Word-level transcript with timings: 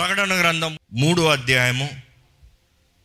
ప్రకటన 0.00 0.40
గ్రంథం 0.40 0.78
మూడో 0.92 1.24
అధ్యాయము. 1.24 1.90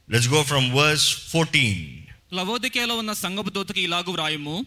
Let's 0.09 0.29
go 0.29 0.43
from 0.43 0.73
verse 0.73 1.17
fourteen 1.17 2.03
లవోదికేలో 2.35 2.97
ఉన్న 2.97 3.13
సంగపు 3.13 3.49
దూతకి 3.49 3.81
ఇలాగు 3.81 4.11
వ్రాయము. 4.11 4.65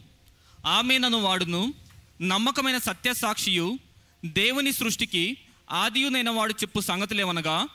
ఆమె 0.66 0.98
నన్ను 0.98 1.18
వాడును. 1.18 1.74
నమ్మకమైన 2.22 2.78
సత్య 2.78 3.14
సాక్షియు 3.14 3.78
దేవుని 4.24 4.72
సృష్టికి 4.72 5.36
ఆదియునైన 5.70 6.30
వాడు 6.30 6.52
చెప్పు 6.52 6.80
సంగతులేవనగా 6.80 7.66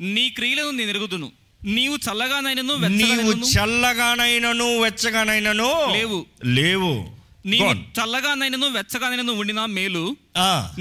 నీ 0.00 0.30
క్రియలను 0.30 0.70
నేను 0.70 0.90
ఎరుగుదును. 0.90 1.32
నీవు 1.64 1.96
చల్లగానైనను 1.96 2.76
నీవు 2.76 3.32
చల్లగానైనను 3.58 4.80
వెచ్చగానైనను. 4.80 5.92
లేవు. 5.92 6.26
లేవు. 6.44 7.21
నీవు. 7.44 7.70
చల్లగానైనను 7.96 8.66
వెచ్చగానైనను 8.68 9.32
ఉండినా 9.32 9.66
మేలు 9.68 10.02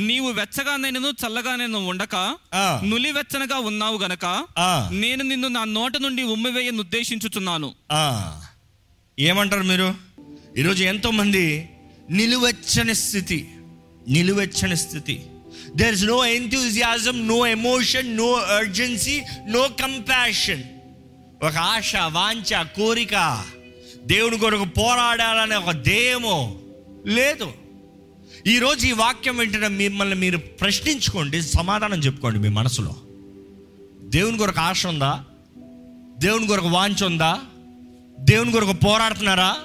నీవు 0.02 0.30
వెచ్చగానైనను 0.32 1.10
చల్లగానైనను 1.22 1.80
ఉండక 1.88 2.16
ఆ. 2.56 2.66
నులి 2.84 3.12
వెచ్చనగా 3.12 3.58
ఉన్నావు 3.70 3.98
గనక. 3.98 4.26
నేను 5.00 5.24
నిన్ను 5.24 5.48
నా 5.50 5.64
నోట 5.72 5.98
నుండి 5.98 6.24
ఉమ్మివేయను 6.34 6.80
ఉద్దేశించుచున్నాను 6.80 7.70
ఆ. 7.94 8.06
ఏమంటారు 9.18 9.64
మీరు 9.64 9.88
ఈరోజు 10.58 10.84
ఎంతోమంది 10.84 11.46
నిలువెచ్చని 12.12 12.96
స్థితి 12.98 13.40
నిలువెచ్చని 14.08 14.78
స్థితి 14.78 15.16
there 15.76 15.94
is 15.94 16.06
no 16.06 16.26
enthusiasm 16.32 17.28
no 17.28 17.48
emotion 17.48 18.18
no 18.18 18.30
urgency 18.56 19.16
no 19.48 19.64
compassion 19.80 20.64
ఒక 21.44 21.56
ఆశ 21.70 21.92
వాంఛ 22.12 22.50
కోరిక 22.76 23.16
దేవుని 24.04 24.40
కొరకు 24.40 24.66
పోరాడాలనే 24.66 25.56
ఒక 25.56 25.72
ధ్యేయము 25.72 26.60
లేదు. 27.06 27.52
ఈరోజు 28.48 28.88
ఈ 28.88 28.92
వాక్యం 28.92 29.38
వెంటనే 29.38 29.68
మిమ్మల్ని 29.68 30.16
మీరు 30.16 30.38
ప్రశ్నించుకోండి 30.38 31.42
సమాధానం 31.42 32.00
చెప్పుకోండి 32.00 32.40
మీ 32.40 32.50
మనసులో. 32.50 32.96
దేవుని 34.04 34.38
కొరకు 34.38 34.60
ఆశ 34.60 34.88
ఉందా? 34.88 35.24
దేవుని 36.18 36.48
కొరకు 36.48 36.68
వాంచ 36.68 37.06
ఉందా? 37.06 37.40
దేవుని 38.20 38.52
కొరకు 38.52 38.74
పోరాడుతున్నారా? 38.74 39.58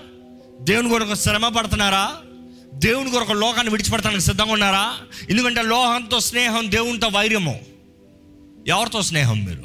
దేవుని 0.60 0.88
కొరకు 0.88 1.14
శ్రమ 1.14 1.48
పడుతున్నారా? 1.48 2.16
దేవుని 2.74 3.10
కొరకు 3.10 3.32
లోకాన్ని 3.32 3.70
విడిచిపెడతానికి 3.70 4.20
సిద్ధంగా 4.20 4.52
ఉన్నారా? 4.52 4.98
ఎందుకంటే 5.30 5.62
లోహంతో 5.62 6.20
స్నేహం 6.20 6.70
దేవునితో 6.70 7.08
వైర్యము. 7.08 7.60
ఎవరితో 8.68 9.02
స్నేహం 9.02 9.44
మీరు? 9.44 9.64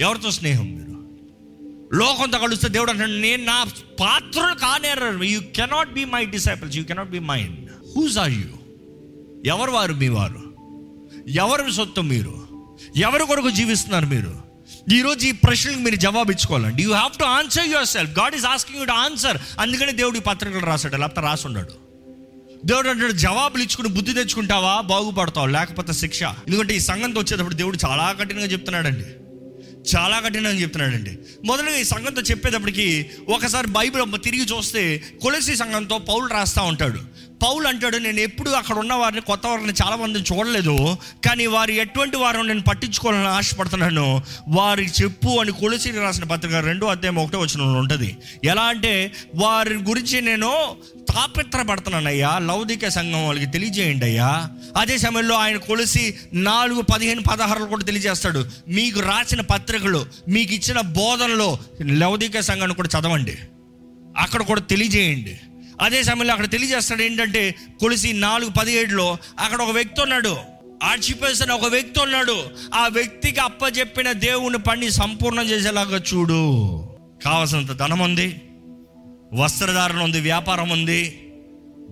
ఎవరితో 0.00 0.30
స్నేహం 0.30 0.74
మీరు? 0.74 0.93
లోకంతో 1.94 2.38
కలుస్తే 2.38 2.68
దేవుడు 2.68 2.90
అంటాడు 2.90 3.10
నేను 3.10 3.44
నా 3.44 3.64
పాత్రలు 4.00 4.54
కానేరారు 4.54 5.22
you 5.22 5.40
cannot 5.40 5.92
be 5.92 6.04
my 6.04 6.24
disciples 6.24 6.76
you 6.76 6.84
cannot 6.84 7.10
be 7.10 7.18
mine 7.18 7.70
whose 7.96 8.18
are 8.18 8.30
you 8.30 8.42
ఎవరు 9.46 9.70
వారు 9.70 9.92
మీ 9.92 10.08
వారు? 10.08 10.54
ఎవరి 11.28 11.72
సొత్తు 11.72 12.00
మీరు? 12.00 12.48
ఎవరి 12.96 13.26
కొరకు 13.26 13.50
జీవిస్తున్నారు 13.50 14.06
మీరు? 14.06 14.44
ఈరోజు 14.92 15.26
ఈ 15.26 15.32
ప్రశ్నలకు 15.32 15.78
మీరు 15.78 15.94
జవాబు 15.94 16.30
ఇచ్చుకోవాలండి. 16.30 16.82
You 16.82 16.92
have 16.92 17.18
to 17.18 17.24
answer 17.24 17.66
yourself 17.86 18.18
God 18.18 18.34
is 18.34 18.44
asking 18.44 18.78
you 18.78 18.84
to 18.84 18.92
answer 18.92 19.38
అందుకని 19.60 19.92
దేవుడు 19.92 20.16
ఈ 20.16 20.20
పత్రికలు 20.20 20.66
రాశాడు. 20.66 20.96
లేకపోతే 20.96 21.20
రాసుండడు. 21.20 21.72
దేవుడు 22.66 22.88
అంటాడు 22.88 23.12
జవాబులు 23.12 23.62
ఇచ్చుకుని 23.62 23.88
బుద్ధి 23.88 24.12
తెచ్చుకుంటావా? 24.12 24.80
బాగుపడతావు. 24.80 25.46
లేకపోతే 25.46 25.92
శిక్ష. 25.92 26.22
ఎందుకంటే 26.22 26.76
ఈ 26.76 26.80
సంఘంతో 26.80 27.20
వచ్చేటప్పుడు 27.20 27.54
దేవుడు 27.54 27.78
చాలా 27.86 28.12
కఠినంగా 28.12 28.46
చెప్తున్నాడండి. 28.46 29.23
చాలా 29.96 30.20
కఠినంగా 30.20 30.60
చెప్తున్నాడండి. 30.60 31.18
మొదటగా 31.44 31.76
ఈ 31.76 31.84
సంఘంతో 31.84 32.22
చెప్పేటప్పటికి 32.22 33.10
ఒకసారి 33.28 33.66
బైబిల్ 33.66 34.22
తిరిగి 34.22 34.44
చూస్తే 34.44 35.02
కొలసి 35.22 35.56
సంఘంతో 35.56 35.98
పౌలు 35.98 36.26
రాస్తా 36.26 36.62
ఉంటాడు. 36.62 37.13
పౌలు 37.42 37.68
అంటాడు 37.68 37.96
నేను 37.96 38.20
ఎప్పుడు 38.20 38.50
అక్కడ 38.50 38.76
ఉన్న 38.76 38.92
వారిని 38.92 39.20
కొత్త 39.20 39.46
వారిని 39.46 39.72
చాలామందిని 39.72 40.24
చూడలేదు. 40.34 40.96
కానీ 41.24 41.46
వారు 41.46 41.70
ఎటువంటి 41.70 42.16
వారు 42.16 42.40
నేను 42.40 42.60
పట్టించుకోవాలని 42.60 43.28
ఆశపడుతున్నాను. 43.28 44.22
వారికి 44.48 45.02
చెప్పు 45.02 45.28
అని 45.28 45.52
కొలసి 45.52 45.90
రాసిన 45.90 46.24
పత్రిక 46.24 46.54
రెండో 46.54 46.86
అధ్యాయం 46.86 47.18
ఒకటో 47.18 47.38
వచ్చిన 47.38 47.62
ఉంటుంది. 47.62 48.16
ఎలా 48.44 48.62
అంటే 48.62 49.12
వారి 49.34 49.74
గురించి 49.74 50.20
నేను 50.20 50.76
తాపత్రపడుతున్నాను 51.10 52.06
అయ్యా 52.06 52.38
లౌదిక 52.38 52.88
సంఘం 52.88 53.26
వాళ్ళకి 53.26 53.46
తెలియజేయండి 53.46 54.04
అయ్యా. 54.04 54.50
అదే 54.76 54.98
సమయంలో 54.98 55.34
ఆయన 55.34 55.56
కొలిసి 55.56 56.14
నాలుగు 56.32 56.80
పదిహేను 56.80 57.22
పదహారులు 57.22 57.64
కూడా 57.64 57.84
తెలియజేస్తాడు. 57.84 58.46
మీకు 58.68 59.00
రాసిన 59.00 59.40
పత్రికలు 59.40 60.06
మీకు 60.28 60.54
ఇచ్చిన 60.54 60.80
బోధనలో 60.80 61.58
లౌదిక 61.82 62.40
సంఘాన్ని 62.40 62.74
కూడా 62.74 62.88
చదవండి. 62.98 63.38
అక్కడ 64.16 64.42
కూడా 64.42 64.60
తెలియజేయండి. 64.60 65.38
అదే 65.80 66.02
సమయంలో 66.02 66.32
అక్కడ 66.32 66.50
తెలియజేస్తాడు 66.50 67.02
ఏంటంటే 67.02 67.54
కొలిసి 67.80 68.12
నాలుగు 68.12 68.50
పదిహేడులో 68.50 69.16
అక్కడ 69.38 69.62
ఒక 69.62 69.70
వ్యక్తి 69.70 70.02
ఉన్నాడు. 70.02 70.36
ఆర్చిపేస్ 70.82 71.42
అని 71.42 71.52
ఒక 71.52 71.64
వ్యక్తి 71.64 72.00
ఉన్నాడు. 72.00 72.44
ఆ 72.74 72.88
వ్యక్తికి 72.88 73.40
అప్పచెప్పిన 73.40 74.12
దేవుని 74.12 74.58
పని 74.58 74.90
సంపూర్ణం 74.90 75.44
చేసేలాగా 75.44 76.00
చూడు. 76.14 76.42
కావలసినంత 77.24 77.72
ధనం 77.72 77.98
ఉంది 77.98 78.42
వస్త్రధారణ 79.34 80.00
ఉంది 80.02 80.20
వ్యాపారం 80.20 80.70
ఉంది 80.70 81.30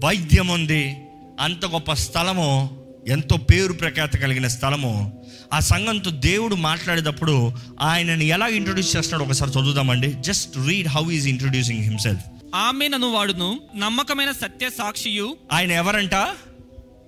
వైద్యం 0.04 0.48
ఉంది. 0.48 0.96
అంత 1.40 1.66
గొప్ప 1.66 1.92
స్థలము 1.92 2.82
ఎంతో 3.08 3.36
పేరు 3.36 3.72
ప్రఖ్యాత 3.72 4.16
కలిగిన 4.16 4.46
స్థలము. 4.46 5.24
ఆ 5.52 5.60
సంఘంతో 5.60 6.10
దేవుడు 6.10 6.54
మాట్లాడేటప్పుడు 6.54 7.52
ఆయనని 7.80 8.24
ఎలా 8.24 8.46
ఇంట్రొడ్యూస్ 8.46 8.96
చేస్తున్నాడు 8.96 9.30
ఒకసారి 9.30 9.50
చదువుదామండి. 9.50 10.12
Just 10.20 10.56
read 10.68 10.88
how 10.88 11.10
is 11.10 11.28
introducing 11.28 11.84
himself 11.84 12.22
ఆమె 12.54 12.88
నన్ను 12.88 13.10
వాడును. 13.10 13.60
నమ్మకమైన 13.76 14.32
సత్య 14.32 14.70
సాక్షియు. 14.70 15.36
ఆయన 15.52 15.72
ఎవరంట? 15.72 16.14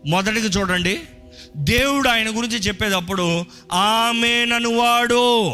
మొదటిగా 0.07 0.47
చూడండి. 0.47 1.01
దేవుడు 1.57 2.09
ఆయన 2.09 2.37
గురించి 2.37 2.57
చెప్పేటప్పుడు 2.57 3.45
ఆమె 3.73 4.45
నన్ను 4.45 4.77
వాడు. 4.77 5.51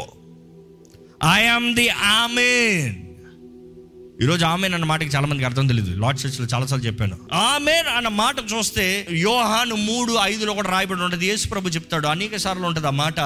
ఐ 1.35 1.47
ఆమ్ 1.47 1.75
ది 1.75 1.89
ఆమెన్ 1.89 3.10
ఈరోజు 4.23 4.45
ఆమెన్ 4.45 4.75
అన్న 4.75 4.85
మాటకి 4.85 5.11
చాలా 5.11 5.27
మందికి 5.27 5.45
అర్థం 5.45 5.67
తెలియదు 5.67 6.01
లార్డ్ 6.01 6.27
చర్చ్లో 6.27 6.47
చాలాసార్లు 6.47 6.87
చెప్పాను. 6.87 7.17
ఆమెన్ 7.33 7.87
అన్న 7.97 8.09
మాట 8.09 8.37
చూస్తే 8.53 9.07
యోహాను 9.11 9.75
మూడు 9.75 10.17
ఐదులో 10.23 10.53
కూడా 10.55 10.71
రాయబడి 10.71 11.03
ఉంటుంది. 11.03 11.27
యేసు 11.27 11.49
ప్రభు 11.49 11.69
చెప్తాడు 11.69 12.07
అనేక 12.07 12.37
సార్లు 12.37 12.67
ఉంటుంది 12.67 12.87
ఆ 12.87 12.91
మాట. 12.91 13.21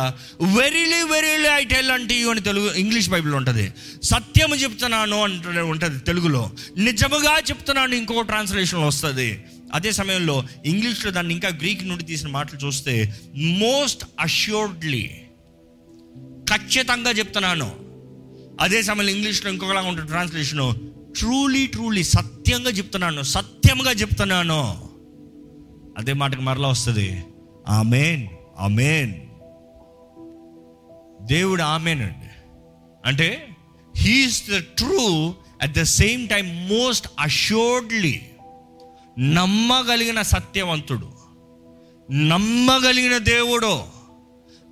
వెరీలీ 0.59 1.03
వెరీలీ 1.03 1.49
ఐ 1.49 1.65
టెల్ 1.65 1.91
అంటే 1.91 2.15
యూ 2.15 2.31
అని 2.31 2.41
తెలుగు 2.41 2.75
ఇంగ్లీష్ 2.75 3.11
బైబిల్ 3.11 3.35
ఉంటుంది. 3.35 3.73
సత్యము 4.03 4.55
చెప్తున్నాను 4.55 5.23
అంటే 5.23 5.61
ఉంటుంది 5.61 5.99
తెలుగులో. 5.99 6.51
నిజముగా 6.79 7.39
చెప్తున్నాను 7.39 7.95
ఇంకో 7.95 8.23
ట్రాన్స్లేషన్లో 8.23 8.87
వస్తుంది. 8.87 9.45
అదే 9.75 9.93
సమయంలో 9.93 10.45
ఇంగ్లీష్లో 10.67 11.11
దాన్ని 11.11 11.35
ఇంకా 11.35 11.49
గ్రీక్ 11.49 11.85
నుండి 11.85 12.05
తీసిన 12.05 12.29
మాటలు 12.29 12.67
చూస్తే 12.67 13.15
మోస్ట్ 13.37 14.05
అష్యూర్డ్లీ 14.21 15.11
ఖచ్చితంగా 16.53 17.11
చెప్తున్నాను. 17.11 17.84
అదే 18.61 18.83
సమయంలో 18.83 19.13
ఇంగ్లీష్లో 19.13 19.51
ఇంకొకలా 19.51 19.81
ఉంటుంది 19.81 20.09
ట్రాన్స్లేషన్. 20.09 20.75
ట్రూలీ 21.17 21.67
ట్రూలీ 21.67 22.05
సత్యంగా 22.05 22.71
చెప్తున్నాను 22.71 23.23
సత్యంగా 23.23 23.91
చెప్తున్నాను. 23.91 24.89
అదే 25.99 26.13
మాటకు 26.13 26.41
మరలా 26.41 26.69
వస్తుంది. 26.69 27.25
Amen 27.69 28.29
amen. 28.59 29.15
దేవుడు 31.27 31.63
ఆమెన్ 31.63 32.03
అండి 32.03 32.31
అంటే 33.07 33.57
he is 33.97 34.51
the 34.51 34.59
true 34.59 35.35
at 35.63 35.73
the 35.73 35.83
same 35.83 36.29
time 36.29 36.69
most 36.69 37.09
assuredly 37.21 38.23
నమ్మగలిగిన 39.19 40.23
సత్యవంతుడు 40.23 41.13
నమ్మగలిగిన 42.13 43.19
దేవుడు. 43.19 43.83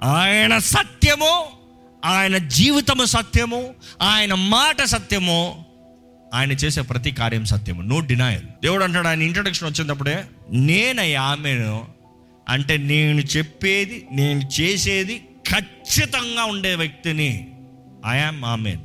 ఆయన 0.02 0.58
సత్యము 0.58 1.61
ఆయన 2.04 2.38
జీవితము 2.38 3.04
సత్యము 3.04 3.74
ఆయన 4.02 4.34
మాట 4.34 4.82
సత్యము 4.82 5.64
ఆయన 6.34 6.52
చేసే 6.52 6.80
ప్రతి 6.80 7.10
కార్యం 7.10 7.44
సత్యము. 7.44 7.82
నో 7.82 8.00
డినాయల్ 8.00 8.42
దేవుడు 8.42 8.84
అంటాడు 8.84 9.08
ఆయన 9.08 9.22
ఇంట్రడక్షన్ 9.22 9.68
వచ్చినప్పుడే 9.68 10.24
నేనయ్యా 10.52 11.22
ఆమెను 11.22 11.88
అంటే 12.48 12.76
నేను 12.76 13.20
చెప్పేది 13.20 14.06
నేను 14.12 14.42
చేసేది 14.60 15.24
ఖచ్చితంగా 15.50 16.44
ఉండే 16.44 16.74
వ్యక్తిని 16.74 17.52
ఐఆమ్ 18.06 18.44
ఆమెన్ 18.44 18.78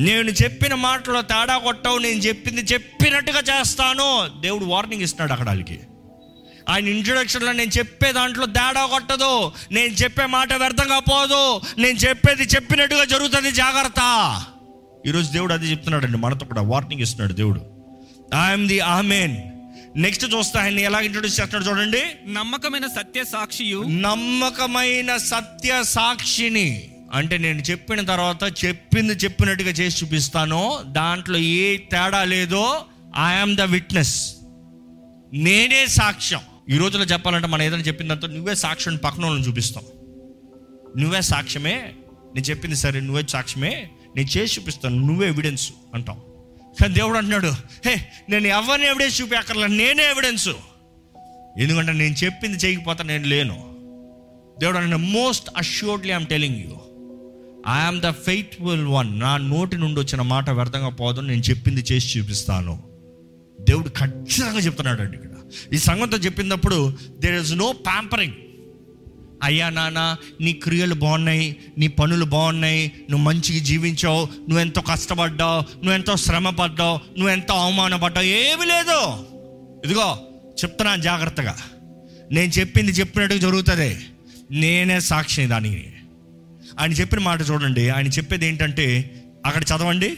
నేను 0.00 0.30
చెప్పిన 0.30 0.74
మాటలో 0.74 1.22
తేడా 1.22 1.58
కొట్టవు 1.58 1.98
నేను 1.98 2.20
చెప్పింది 2.20 2.60
చెప్పినట్టుగా 2.60 3.38
చేస్తాను. 3.38 4.40
దేవుడు 4.40 4.64
వార్నింగ్ 4.64 5.02
ఇస్తున్నాడు 5.02 5.32
అక్కడ 5.32 5.48
వాళ్ళకి 5.48 5.80
ఆయన 6.68 6.88
ఇంట్రొడక్షన్లో 6.88 7.52
నేను 7.52 7.70
చెప్పే 7.78 8.12
దాంట్లో 8.12 8.46
తేడా 8.46 8.86
కొట్టదు. 8.86 9.52
నేను 9.72 9.94
చెప్పే 9.94 10.26
మాట 10.26 10.52
వ్యర్థంగా 10.52 10.98
పోదు. 10.98 11.60
నేను 11.80 11.98
చెప్పేది 11.98 12.42
చెప్పినట్టుగా 12.42 13.04
జరుగుతుంది 13.04 13.52
జాగ్రత్త. 13.52 14.00
ఈరోజు 15.06 15.32
దేవుడు 15.32 15.52
అది 15.52 15.70
చెప్తున్నాడండి 15.70 16.18
మనతో 16.18 16.46
కూడా 16.46 16.62
వార్నింగ్ 16.62 17.02
ఇస్తున్నాడు 17.02 17.32
దేవుడు. 17.32 17.60
I'm 18.48 18.68
the 18.68 18.80
amen. 18.80 19.36
నెక్స్ట్ 19.96 20.34
చూస్తే 20.34 20.58
ఆయన 20.58 20.78
ఎలా 20.78 21.00
ఇంట్రొడ్యూస్ 21.00 21.40
చేస్తున్నాడు 21.40 21.78
చూడండి. 21.78 22.02
నమ్మకమైన 22.32 22.86
సత్య 22.86 23.24
సాక్షియు. 23.24 23.82
నమ్మకమైన 23.82 25.16
సత్య 25.16 25.82
సాక్షిని. 25.82 26.90
అంటే 27.12 27.38
నేను 27.38 27.58
చెప్పిన 27.58 28.00
తర్వాత 28.00 28.64
చెప్పింది 28.64 29.12
చెప్పినట్టుగా 29.12 29.70
చేసి 29.70 30.04
చూపిస్తాను. 30.04 30.80
దాంట్లో 30.86 31.38
ఏ 31.38 31.76
తేడా 31.76 32.24
లేదో 32.24 32.84
ఐఆమ్ 33.16 33.56
ద 33.56 33.60
విట్నెస్. 33.60 34.34
నేనే 35.32 35.86
సాక్ష్యం. 35.86 36.40
ఈ 36.70 36.78
రోజులో 36.78 37.04
చెప్పాలంటే 37.04 37.46
మనం 37.46 37.62
ఏదైనా 37.62 37.82
చెప్పిన 37.82 38.14
నువ్వే 38.14 38.54
సాక్ష్యం 38.54 38.96
పక్కన 38.96 39.24
వాళ్ళని 39.24 39.46
చూపిస్తాం. 39.48 39.84
నువ్వే 40.98 41.20
సాక్ష్యమే 41.20 41.92
నేను 42.34 42.44
చెప్పింది 42.44 42.76
సరే 42.76 43.00
నువ్వే 43.00 43.22
సాక్ష్యమే 43.28 43.90
నేను 44.16 44.28
చేసి 44.38 44.60
చూపిస్తాను 44.60 45.06
నువ్వే 45.06 45.28
ఎవిడెన్స్ 45.28 45.72
అంటాం. 45.94 46.20
కానీ 46.80 46.94
దేవుడు 46.94 47.16
అంటున్నాడు 47.16 47.46
హే 47.86 48.08
నేను 48.28 48.46
ఎవరిని 48.46 48.86
ఎవిడెన్స్ 48.86 49.22
చూపించక్కర్లా 49.22 49.66
నేనే 49.66 50.10
ఎవిడెన్స్ 50.10 50.48
ఎందుకంటే 51.58 51.92
నేను 51.92 52.14
చెప్పింది 52.24 52.56
చేయకపోతే 52.56 53.02
నేను 53.02 53.26
లేను. 53.26 53.56
దేవుడు 54.60 54.78
అంటే 54.78 54.96
most 54.96 55.48
assuredly 55.56 56.12
I'm 56.12 56.26
telling 56.26 56.56
you 56.56 56.76
I'm 57.68 58.00
the 58.00 58.10
faithful 58.10 58.86
one 58.86 59.20
నా 59.20 59.36
నోటి 59.36 59.76
నుండి 59.76 60.00
వచ్చిన 60.00 60.22
మాట 60.22 60.50
వ్యర్థంగా 60.50 60.88
పోదు 60.88 61.20
నేను 61.20 61.40
చెప్పింది 61.40 61.80
చేసి 61.80 62.18
చూపిస్తాను. 62.18 62.82
దేవుడు 63.60 63.88
ఖచ్చితంగా 63.88 64.58
చెప్తున్నాడు 64.58 65.02
అండి 65.02 65.27
ఈ 65.72 65.78
సంగతితో 65.78 66.16
చెప్పినప్పుడు 66.16 66.98
దేర్ 67.18 67.34
ఇస్ 67.34 67.52
నో 67.52 67.72
ప్యాంపరింగ్ 67.72 68.32
అయ్యా 69.42 69.70
నాన్న 69.70 70.16
నీ 70.40 70.52
క్రియలు 70.52 70.94
బాగున్నాయి 70.94 71.56
నీ 71.78 71.88
పనులు 71.88 72.24
బాగున్నాయి 72.24 72.92
నువ్వు 73.10 73.24
మంచిగా 73.24 73.64
జీవించావు 73.64 74.24
నువ్వెంతో 74.24 74.80
కష్టపడ్డావు 74.80 75.60
నువ్వెంతో 75.60 76.16
శ్రమ 76.16 76.50
పడ్డావు 76.50 77.00
నువ్వెంతో 77.18 77.54
అవమానపడ్డావు 77.54 78.26
ఏమి 78.26 78.66
లేదు. 78.66 79.26
ఇదిగో 79.84 80.18
చెప్తున్నాను 80.64 81.02
జాగ్రత్తగా. 81.02 81.56
నేను 82.32 82.52
చెప్పింది 82.52 82.92
చెప్పినట్టు 82.92 83.38
జరుగుతుంది. 83.38 83.98
నేనే 84.50 85.00
సాక్షి 85.00 85.46
దానికి. 85.46 85.92
ఆయన 86.78 86.92
చెప్పిన 86.92 87.18
మాట 87.18 87.40
చూడండి. 87.50 87.88
ఆయన 87.88 88.06
చెప్పేది 88.06 88.46
ఏంటంటే 88.46 89.14
అక్కడ 89.46 89.62
చదవండి. 89.62 90.16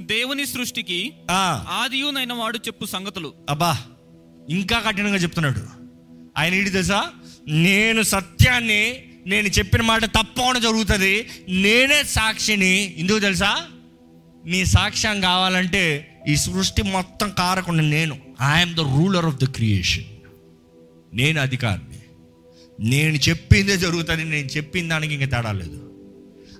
దేవుని 0.00 0.46
సృష్టికి 0.46 1.12
ఆదియునైన 1.30 2.32
వాడు 2.32 2.58
చెప్పు 2.58 2.86
సంగతులు. 2.86 3.34
అబ్బా. 3.50 3.78
ఇంకా 4.50 4.78
కఠినంగా 4.78 5.16
చెప్తున్నాడు. 5.16 5.60
ఆయన 6.38 6.54
ఏంటి 6.54 6.70
తెలుసా? 6.70 7.10
నేను 7.48 8.02
సత్యాన్ని 8.02 9.04
నేను 9.26 9.48
చెప్పిన 9.48 9.82
మాట 9.82 10.04
తప్పకుండా 10.04 10.60
జరుగుతుంది. 10.60 11.26
నేనే 11.48 12.02
సాక్షిని. 12.02 12.94
ఎందుకు 12.98 13.18
తెలుసా? 13.18 13.66
నీ 14.46 14.64
సాక్ష్యం 14.64 15.20
కావాలంటే 15.20 16.10
ఈ 16.28 16.36
సృష్టి 16.36 16.82
మొత్తం 16.82 17.30
కారకుండా 17.30 17.82
నేను. 17.82 18.18
I'm 18.56 18.74
the 18.74 18.80
ruler 18.80 19.26
of 19.26 19.36
the 19.36 19.44
creation 19.44 20.04
నేను 21.14 21.40
అధికారిని. 21.40 21.98
నేను 22.80 23.14
చెప్పిందే 23.14 23.76
జరుగుతుంది. 23.76 24.24
నేను 24.24 24.46
చెప్పిన 24.46 24.88
దానికి 24.88 25.14
ఇంకా 25.14 25.26
తేడా 25.26 25.52
లేదు. 25.52 25.90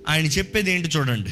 ఆయన 0.09 0.25
చెప్పేది 0.25 0.71
ఏంటి 0.71 0.87
చూడండి. 0.87 1.29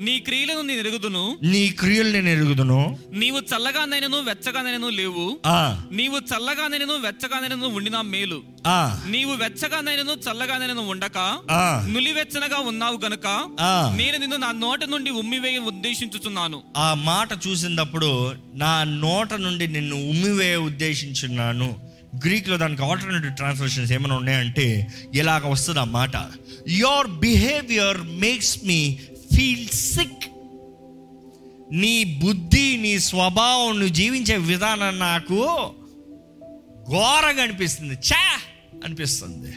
నీ 0.00 0.18
క్రియలను 0.18 0.60
నేను 0.60 0.78
ఎరుగుదును. 0.80 1.38
నీ 1.42 1.68
క్రియలు 1.68 2.12
నేను 2.12 2.28
ఎరుగుదును. 2.28 2.98
నీవు 3.12 3.38
చల్లగానైనను 3.38 4.20
వెచ్చగానైనను 4.20 4.88
లేవు. 4.88 5.38
ఆ, 5.46 5.82
నీవు 5.92 6.16
చల్లగానైనను 6.16 6.92
వెచ్చగానైనను 6.94 7.68
ఉండినా 7.68 8.02
మేలు. 8.02 8.42
ఆ, 8.66 9.04
నీవు 9.08 9.34
వెచ్చగానైనను 9.34 10.12
చల్లగానైనను 10.12 10.88
ఉండక. 10.88 11.18
ఆ, 11.50 11.86
నులివెచ్చనగా 11.90 12.58
ఉన్నావు 12.58 13.00
గనుక 13.04 13.26
ఆ. 13.60 13.94
నేను 13.96 14.16
నిన్ను 14.18 14.36
నా 14.36 14.52
నోటి 14.52 14.86
నుండి 14.86 15.10
ఉమ్మివేయ 15.10 15.58
ఉద్దేశించుచున్నాను. 15.58 16.62
ఆ 16.76 16.94
మాట 16.94 17.28
చూసినప్పుడు 17.48 18.34
నా 18.54 18.84
నోట 18.84 19.34
నుండి 19.34 19.68
నిన్ను 19.68 20.08
ఉమ్మివేయ 20.10 20.56
ఉద్దేశించున్నాను. 20.56 21.94
గ్రీక్లో 22.26 22.56
దానికి 22.56 22.82
ఆల్టర్నేటివ్ 22.82 23.36
ట్రాన్స్లేషన్స్ 23.36 23.92
ఏమైనా 23.92 24.14
ఉన్నాయంటే 24.16 24.86
ఇలాగ 25.14 25.48
వస్తుంది 25.48 25.80
ఆ 25.80 25.84
మాట 25.84 26.12
your 26.68 27.06
behaviour 27.06 27.98
makes 28.02 28.58
me 28.64 28.98
feel 29.36 29.68
sick 29.68 30.24
నీ 31.74 32.20
బుద్ధి 32.24 32.76
నీ 32.76 32.98
స్వభావం 32.98 33.72
నువ్వు 33.72 33.94
జీవించే 33.94 34.36
విధానం 34.36 34.98
నాకు 34.98 35.70
ఘోరంగా 36.90 37.42
అనిపిస్తుంది. 37.42 37.94
చా 37.94 38.40
అనిపిస్తుంది. 38.84 39.54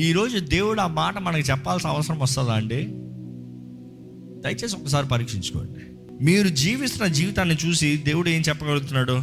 ఈరోజు 0.00 0.38
దేవుడు 0.38 0.80
ఆ 0.80 0.86
మాట 0.86 1.18
మనకు 1.18 1.50
చెప్పాల్సిన 1.50 1.90
అవసరం 1.90 2.18
వస్తుందా 2.18 2.54
అండి? 2.54 2.86
దయచేసి 4.40 4.76
ఒకసారి 4.76 5.06
పరీక్షించుకోండి. 5.06 5.80
మీరు 6.24 6.48
జీవిస్తున్న 6.48 7.06
జీవితాన్ని 7.06 7.56
చూసి 7.66 7.96
దేవుడు 7.96 8.28
ఏం 8.28 8.42
చెప్పగలుగుతున్నాడు? 8.48 9.22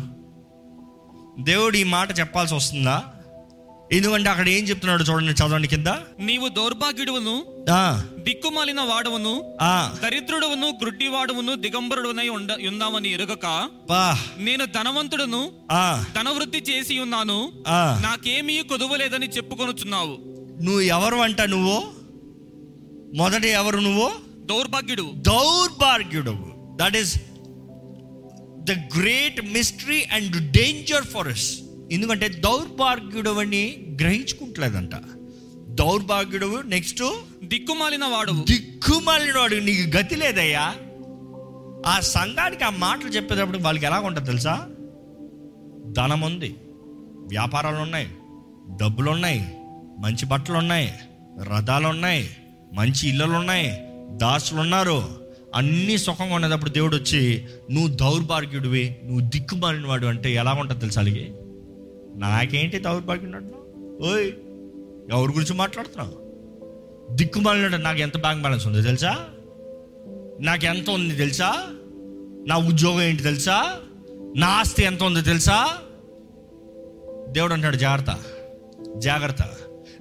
దేవుడు 1.39 1.77
ఈ 1.77 1.83
మాట 1.83 2.19
చెప్పాల్సి 2.19 2.55
వస్తుందా? 2.55 3.03
ఎందుకంటే 3.91 4.29
అక్కడ 4.29 4.49
ఏం 4.49 4.63
చెప్తున్నాడు 4.63 5.03
చూడండి 5.03 5.31
చదవండి 5.31 5.67
కింద? 5.67 5.87
నీవు 6.19 6.47
దౌర్భాగ్యుడువును 6.47 7.33
ఆ, 7.69 8.03
దిక్కుమాలిన 8.19 8.81
వాడవును 8.81 9.33
ఆ, 9.61 9.93
దరిద్రుడువును 10.03 10.79
గ్రుడ్డివాడువును 10.81 11.55
దిగంబరుడునై 11.55 12.27
ఉన్నామని 12.67 13.11
ఎరుగక 13.11 13.45
నేను 14.37 14.65
ధనవంతుడును 14.65 15.41
ఆ, 15.71 16.03
ధనవృద్ధి 16.15 16.59
చేసి 16.69 16.99
ఉన్నాను 16.99 17.51
ఆ. 17.67 17.99
నాకేమీ 18.03 18.61
కొదువలేదని 18.61 19.27
చెప్పుకొనుచున్నావు. 19.27 20.15
నువ్వు 20.61 20.81
ఎవరు 20.81 21.15
అంట 21.15 21.41
నువ్వు? 21.41 21.77
మొదట 23.13 23.45
ఎవరు 23.45 23.77
నువ్వు? 23.77 24.07
దౌర్భాగ్యుడు. 24.45 25.03
దౌర్భాగ్యుడు 25.21 26.35
that 26.75 26.97
is 26.97 27.13
the 28.63 28.71
great 28.99 29.41
mystery 29.53 30.03
and 30.11 30.51
danger 30.51 31.03
for 31.03 31.27
us 31.27 31.45
ఎందుకంటే 31.91 32.27
దౌర్భాగ్యుడు 32.27 33.29
అని 33.29 33.87
గ్రహించుకుంటలేదంట. 34.01 34.91
దౌర్భాగ్యుడు 35.69 36.61
నెక్స్ట్? 36.65 37.03
దిక్కుమాలిన 37.43 38.05
వాడవు. 38.05 38.43
దిక్కుమాలినవాడు 38.43 39.55
నీకు 39.55 39.97
గతి 39.97 40.15
లేదయ్యా. 40.15 40.75
ఆ 41.85 41.99
సంఘానికి 41.99 42.63
ఆ 42.63 42.69
మాటలు 42.69 43.09
చెప్పేటప్పుడు 43.09 43.57
వాళ్ళకి 43.57 43.85
ఎలా 43.85 43.99
ఉంటుంది 43.99 44.27
తెలుసా? 44.27 44.67
ధనం 45.91 46.21
ఉంది 46.21 46.55
వ్యాపారాలు 47.27 47.75
ఉన్నాయి 47.75 48.07
డబ్బులు 48.81 49.11
ఉన్నాయి 49.11 49.39
మంచి 49.99 50.25
బట్టలు 50.25 50.57
ఉన్నాయి 50.57 50.93
రథాలు 51.43 51.87
ఉన్నాయి 51.87 52.29
మంచి 52.73 53.09
ఇళ్ళలు 53.09 53.31
ఉన్నాయి 53.31 53.81
దాసులు 54.17 54.59
ఉన్నారు 54.59 55.03
అన్నీ 55.55 55.97
సుఖంగా 55.97 56.35
ఉన్నప్పుడు 56.35 56.69
దేవుడు 56.69 56.95
వచ్చి 56.95 57.45
నువ్వు 57.71 57.87
దౌర్భాగ్యుడివి 57.95 58.97
నువ్వు 59.05 59.29
దిక్కుమాలిన 59.29 59.87
వాడు 59.87 60.05
అంటే 60.05 60.33
ఎలా 60.33 60.53
ఉంటుంది 60.53 60.81
తెలుసా 60.81 61.01
అలాగే? 61.01 61.31
నాకేంటి 62.15 62.79
దౌర్భాగ్యుడు 62.79 63.61
ఓయ్ 64.03 64.31
ఎవరి 65.11 65.31
గురించి 65.31 65.53
మాట్లాడుతున్నావు? 65.53 66.21
దిక్కుమాలినాడు 67.15 67.75
నాకు 67.75 67.99
ఎంత 67.99 68.17
బ్యాంక్ 68.17 68.41
బ్యాలెన్స్ 68.41 68.67
ఉందో 68.67 68.81
తెలుసా? 68.81 69.25
నాకు 70.41 70.65
ఎంత 70.65 70.89
ఉంది 70.89 71.15
తెలుసా? 71.15 71.67
నా 72.47 72.57
ఉద్యోగం 72.57 73.01
ఏంటి 73.01 73.23
తెలుసా? 73.23 73.79
నా 74.37 74.47
ఆస్తి 74.47 74.83
ఎంత 74.83 75.03
ఉందో 75.03 75.21
తెలుసా? 75.21 75.77
దేవుడు 77.29 77.53
అంటాడు 77.53 77.75
జాగ్రత్త 77.75 78.19
జాగ్రత్త. 78.97 79.39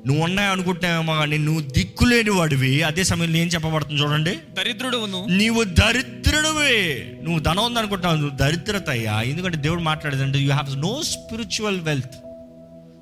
నువ్వు 0.06 0.24
ఉన్నాయి 0.24 0.48
అనుకుంటున్నావేమో 0.48 1.14
కానీ 1.14 1.38
నువ్వు 1.38 1.60
దిక్కులేని 1.60 2.30
వాడివి 2.30 2.82
అదే 2.82 3.04
సమయంలో 3.04 3.38
ఏం 3.38 3.46
చెప్పబడుతుంది 3.46 4.02
చూడండి. 4.02 4.30
దరిద్రుడువును. 4.30 5.24
నీవు 5.24 5.64
దరిద్రుడివి. 5.64 7.14
నువ్వు 7.22 7.38
ధనం 7.38 7.64
ఉంది 7.64 7.78
అనుకుంటున్నావు 7.78 8.20
నువ్వు 8.20 8.36
దరిద్రత 8.36 8.90
అయ్యా 8.90 9.22
ఎందుకంటే 9.22 9.56
దేవుడు 9.56 9.80
మాట్లాడేదంటే 9.80 10.38
you 10.38 10.52
have 10.52 10.78
no 10.78 11.02
spiritual 11.02 11.80
wealth 11.80 12.10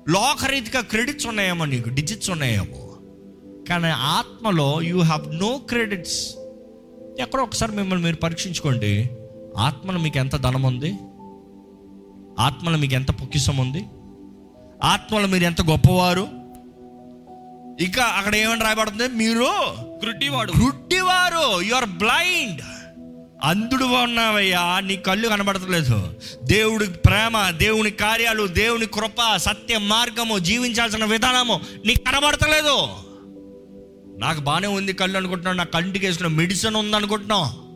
లోకరీతిగా 0.09 0.81
credits 0.81 1.27
ఉన్నాయేమో 1.27 1.65
నీకు 1.65 1.89
డిజిట్స్ 1.89 2.29
ఉన్నాయేమో. 2.29 2.89
కానీ 3.69 3.87
ఆత్మలో 3.87 4.81
యూ 4.81 5.01
హ్యావ్ 5.01 5.35
నో 5.35 5.57
క్రెడిట్స్ 5.57 6.33
ఎక్కడో 7.19 7.43
ఒకసారి 7.43 7.71
మిమ్మల్ని 7.71 8.05
మీరు 8.05 8.15
పరీక్షించుకోండి. 8.15 9.09
ఆత్మలో 9.57 9.99
మీకు 9.99 10.17
ఎంత 10.17 10.35
ధనం 10.35 10.63
ఉంది? 10.63 10.95
ఆత్మలో 12.39 12.77
మీకు 12.77 12.93
ఎంత 12.93 13.11
పొక్కిసం 13.11 13.57
ఉంది? 13.57 13.85
ఆత్మలో 14.83 15.27
మీరు 15.27 15.43
ఎంత 15.43 15.61
గొప్పవారు? 15.61 16.38
ఇంకా 17.79 18.03
అక్కడ 18.03 18.35
ఏమని 18.35 18.63
రాయబడుతుంది? 18.63 19.07
మీరు 19.07 19.49
గ్రుడ్డివాడు. 20.03 20.53
గుడ్డివారు 20.63 21.61
యు 21.61 21.75
ఆర్ 21.75 21.85
బ్లైండ్ 21.85 22.61
అంధుడు 23.43 23.83
ఉన్నావయ్యా 23.83 24.79
నీ 24.79 24.95
కళ్ళు 24.95 25.27
కనబడతలేదు. 25.29 26.13
దేవుడి 26.43 26.87
ప్రేమ 26.87 27.49
దేవుని 27.49 27.91
కార్యాలు 27.91 28.47
దేవుని 28.47 28.85
కృప 28.85 29.37
సత్య 29.37 29.77
మార్గము 29.77 30.39
జీవించాల్సిన 30.39 31.05
విధానము 31.05 31.61
నీకు 31.85 32.03
కనబడతలేదు. 32.03 32.87
నాకు 34.19 34.39
బాగానే 34.39 34.67
ఉంది 34.67 34.93
కళ్ళు 34.93 35.17
అనుకుంటున్నావు 35.17 35.57
నా 35.57 35.63
కంటికి 35.63 36.05
వేసుకున్న 36.05 36.37
మెడిసిన్ 36.37 36.75
ఉంది 36.75 36.95
అనుకుంటున్నావు 36.95 37.69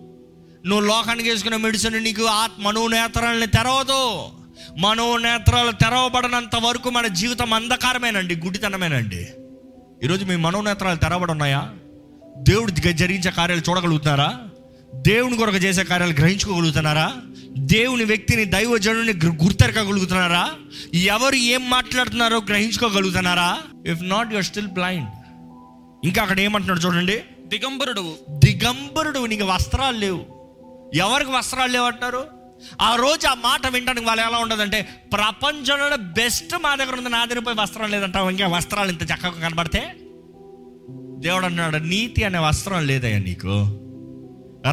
నువ్వు 0.67 0.88
లోకానికి 0.88 1.29
వేసుకున్న 1.29 1.55
మెడిసిన్ 1.55 2.03
నీకు 2.03 2.24
ఆత్మ 2.24 2.63
మనోనేత్రాలని 2.63 3.48
తెరవదు. 3.48 4.25
మనోనేత్రాలు 4.77 5.72
తెరవబడినంత 5.72 6.55
వరకు 6.55 6.89
మన 6.89 7.07
జీవితం 7.07 7.53
అంధకారమేనండి 7.53 8.36
గుడితనమేనండి 8.36 9.27
ఈరోజు 10.03 10.25
మీ 10.25 10.36
మనోనేత్రాలు 10.36 10.98
తెరవబడి 10.98 11.31
ఉన్నాయా? 11.31 11.69
దేవుడు 12.38 12.72
జరిగించే 12.72 13.31
కార్యాలు 13.31 13.69
చూడగలుగుతున్నారా? 13.69 14.39
దేవుని 14.95 15.38
కొరకు 15.38 15.55
చేసే 15.55 15.83
కార్యాలు 15.83 16.13
గ్రహించుకోగలుగుతున్నారా? 16.13 17.13
దేవుని 17.57 18.03
వ్యక్తిని 18.03 18.45
దైవజనుని 18.45 19.13
గుర్తెరకగలుగుతున్నారా 19.25 20.50
ఎవరు 20.93 21.36
ఏం 21.36 21.69
మాట్లాడుతున్నారో 21.69 22.38
గ్రహించుకోగలుగుతున్నారా? 22.38 23.57
If 23.88 24.00
not 24.03 24.31
your 24.31 24.45
still 24.45 24.67
blind 24.67 25.10
ఇంకా 26.03 26.22
అక్కడ 26.22 26.39
ఏమంటున్నాడు 26.39 26.79
చూడండి. 26.79 27.24
దిగంబరుడు. 27.48 28.15
దిగంబరుడు 28.29 29.25
నీకు 29.25 29.45
వస్త్రాలు 29.45 29.98
లేవు. 29.98 30.25
ఎవరికి 30.93 31.31
వస్త్రాలు 31.31 31.72
లేవంటారు? 31.72 32.42
ఆ 32.82 32.96
రోజు 32.96 33.27
ఆ 33.27 33.34
మాట 33.34 33.67
వినడానికి 33.67 34.08
వాళ్ళు 34.08 34.27
ఎలా 34.27 34.38
ఉండదంటే 34.38 34.89
ప్రపంచంలో 35.13 35.98
బెస్ట్ 35.98 36.53
మా 36.63 36.75
దగ్గర 36.75 36.96
ఉంది 36.96 37.10
నా 37.10 37.27
వస్త్రం 37.62 37.91
లేదంటావు 37.91 38.29
ఇంకా 38.29 38.48
వస్త్రాలు 38.48 38.89
ఇంత 38.89 39.03
చక్కగా 39.03 39.29
కనబడితే? 39.29 39.96
దేవుడు 41.20 41.46
అన్నాడు 41.46 41.77
నీతి 41.77 42.24
అనే 42.24 42.39
వస్త్రం 42.39 42.88
లేదయ్యా 42.88 43.20
నీకు. 43.20 43.79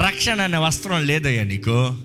రక్షణ 0.06 0.40
అనే 0.40 0.58
వస్త్రం 0.58 1.06
లేదయ్యా 1.06 1.44
నీకు. 1.44 1.96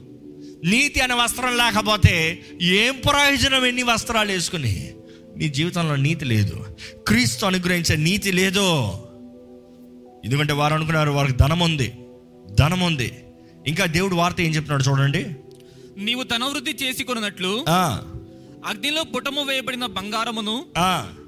నీతి 0.64 1.00
అనే 1.00 1.14
వస్త్రం 1.14 1.58
లేకపోతే 1.58 2.46
ఏం 2.62 3.02
ప్రయోజనం 3.12 3.66
ఎన్ని 3.66 3.84
వస్త్రాలు 3.84 4.32
వేసుకుని? 4.32 4.94
నీ 5.38 5.50
జీవితంలో 5.50 5.96
నీతి 5.96 6.26
లేదు. 6.26 6.66
క్రీస్తు 7.08 7.46
అనుగ్రహించే 7.46 7.96
నీతి 7.96 8.32
లేదు. 8.32 8.88
ఎందుకంటే 10.26 10.54
వారు 10.54 10.74
అనుకున్నారు 10.74 11.12
వారికి 11.12 11.38
ధనం 11.38 11.60
ఉంది 11.60 11.94
ధనం 12.60 12.80
ఉంది. 12.80 13.24
ఇంకా 13.68 13.86
దేవుడు 13.86 14.16
వార్త 14.16 14.42
ఏం 14.42 14.56
చెప్తున్నాడు 14.56 14.84
చూడండి. 14.84 15.26
నీవు 15.98 16.24
ధనవృద్ధి 16.24 16.72
చేసి 16.84 17.04
కొనున్నట్లు 17.04 17.66
ఆ, 17.70 18.02
అగ్నిలో 18.66 19.04
పుటము 19.04 19.42
వేయబడిన 19.42 19.86
బంగారమును 19.86 20.66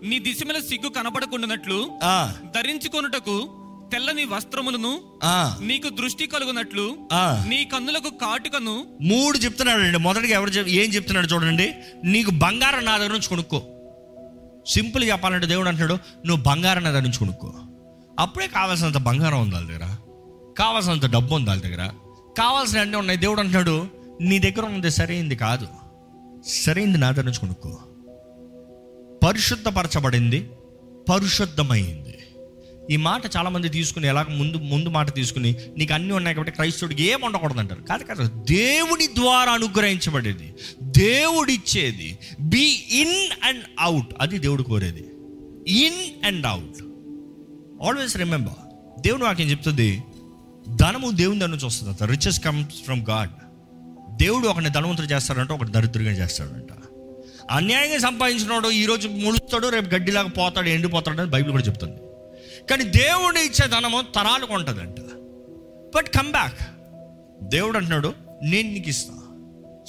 నీ 0.04 0.20
దిశమల 0.20 0.60
సిగ్గు 0.60 0.90
కనపడకుండానట్లు 0.90 1.92
ఆ, 2.04 2.34
ధరించుకొనుటకు 2.56 3.54
తెల్లని 3.94 4.26
వస్త్రములను 4.26 5.02
నీకు 5.60 5.90
దృష్టి 5.90 6.28
కలుగునట్లు. 6.28 6.98
నీ 7.48 7.66
కన్నులకు 7.66 8.10
కాటుకను 8.10 8.86
మూడు 9.02 9.38
చెప్తున్నాడు 9.38 9.82
అండి 9.82 9.98
మొదటిగా 9.98 10.34
ఎవరు 10.34 10.70
ఏం 10.70 10.90
చెప్తున్నాడు 10.90 11.28
చూడండి. 11.28 11.74
నీకు 12.04 12.32
బంగారం 12.32 12.86
నా 12.86 12.98
దగ్గర 12.98 13.12
నుంచి 13.12 13.30
కొనుక్కో. 13.30 13.62
సింపుల్ 14.68 15.04
చెప్పాలంటే 15.04 15.48
దేవుడు 15.48 15.68
అంటున్నాడు 15.70 15.94
నువ్వు 16.28 16.44
బంగారం 16.44 16.84
నా 16.84 16.90
దగ్గర 16.90 17.04
నుంచి 17.04 17.20
కొనుక్కో. 17.20 17.54
అప్పుడే 18.20 18.48
కావాల్సినంత 18.48 18.98
బంగారం 18.98 19.42
ఉంది 19.42 19.56
వాళ్ళ 19.56 19.68
దగ్గర. 19.68 19.98
కావాల్సినంత 20.60 21.06
డబ్బు 21.06 21.36
ఉంది 21.36 21.50
వాళ్ళ 21.50 21.62
దగ్గర. 21.62 21.92
కావాల్సిన 22.38 22.80
అన్నీ 22.80 22.98
ఉన్నాయి. 22.98 23.20
దేవుడు 23.20 23.40
అంటున్నాడు 23.40 23.97
నీ 24.22 24.40
దగ్గర 24.40 24.62
ఉన్నది 24.62 24.92
సరైంది 24.92 25.36
కాదు. 25.36 25.68
సరైంది 26.48 26.98
నా 26.98 27.12
దగ్గర 27.12 27.26
నుంచి 27.26 27.40
కొనుక్కో. 27.40 27.80
పరిశుద్ధపరచబడింది 29.28 30.50
పరిశుద్ధమైంది. 31.10 32.14
ఈ 32.92 32.96
మాట 32.96 33.22
చాలామంది 33.38 33.70
తీసుకుని 33.70 34.08
ఎలా 34.08 34.26
ముందు 34.30 34.58
ముందు 34.58 34.90
మాట 34.90 35.14
తీసుకుని 35.14 35.56
నీకు 35.78 35.94
అన్నీ 35.94 36.14
ఉన్నాయి 36.14 36.36
కాబట్టి 36.36 36.54
క్రైస్తవుడికి 36.54 37.04
ఏం 37.04 37.20
ఉండకూడదు 37.24 37.60
అంటారు 37.60 37.82
కాదు 37.82 38.04
కాదు 38.04 38.46
దేవుని 38.50 39.08
ద్వారా 39.08 39.52
అనుగ్రహించబడేది 39.52 40.54
దేవుడిచ్చేది. 40.84 42.18
బి 42.40 42.84
ఇన్ 42.92 43.46
అండ్ 43.46 43.64
అవుట్ 43.80 44.08
అది 44.20 44.40
దేవుడు 44.40 44.64
కోరేది. 44.64 45.06
In 45.68 46.26
and 46.26 46.46
out 46.46 46.84
always 47.84 48.18
remember 48.18 48.70
దేవుడు 49.02 49.26
వాక్యం 49.26 49.48
చెప్తుంది 49.48 50.04
ధనము 50.76 51.12
దేవుని 51.12 51.40
దాని 51.40 51.52
నుంచి 51.52 51.66
వస్తుంది 51.66 52.06
రిచెస్ 52.06 52.40
కమ్స్ 52.40 52.84
ఫ్రమ్ 52.86 53.06
గాడ్ 53.10 53.30
దేవుడు 54.18 54.48
ఒకరిని 54.48 54.70
ధనవంతుడు 54.70 55.08
చేస్తాడంట 55.08 55.52
ఒకటి 55.52 55.72
దరిద్రంగా 55.72 56.12
చేస్తాడంట. 56.12 56.68
అన్యాయంగా 57.52 57.98
సంపాదించినోడు 58.00 58.70
ఈరోజు 58.70 59.08
ముడుస్తాడు 59.08 59.68
రేపు 59.68 59.96
గడ్డిలాగా 59.96 60.28
పోతాడు 60.28 60.70
ఎండిపోతాడు 60.70 61.22
అని 61.22 61.30
బైబిల్ 61.30 61.52
కూడా 61.52 61.64
చెప్తుంది. 61.64 61.98
కానీ 62.70 62.84
దేవుడు 62.84 63.38
ఇచ్చే 63.40 63.68
ధనము 63.68 64.02
తరాలకు 64.02 64.54
ఉంటుందంట. 64.54 65.00
But 65.96 66.08
come 66.08 66.32
back. 66.32 66.60
దేవుడు 67.42 67.78
అంటున్నాడు 67.78 68.14
నేను 68.44 68.74
నీకు 68.74 68.90
ఇస్తా. 68.90 69.14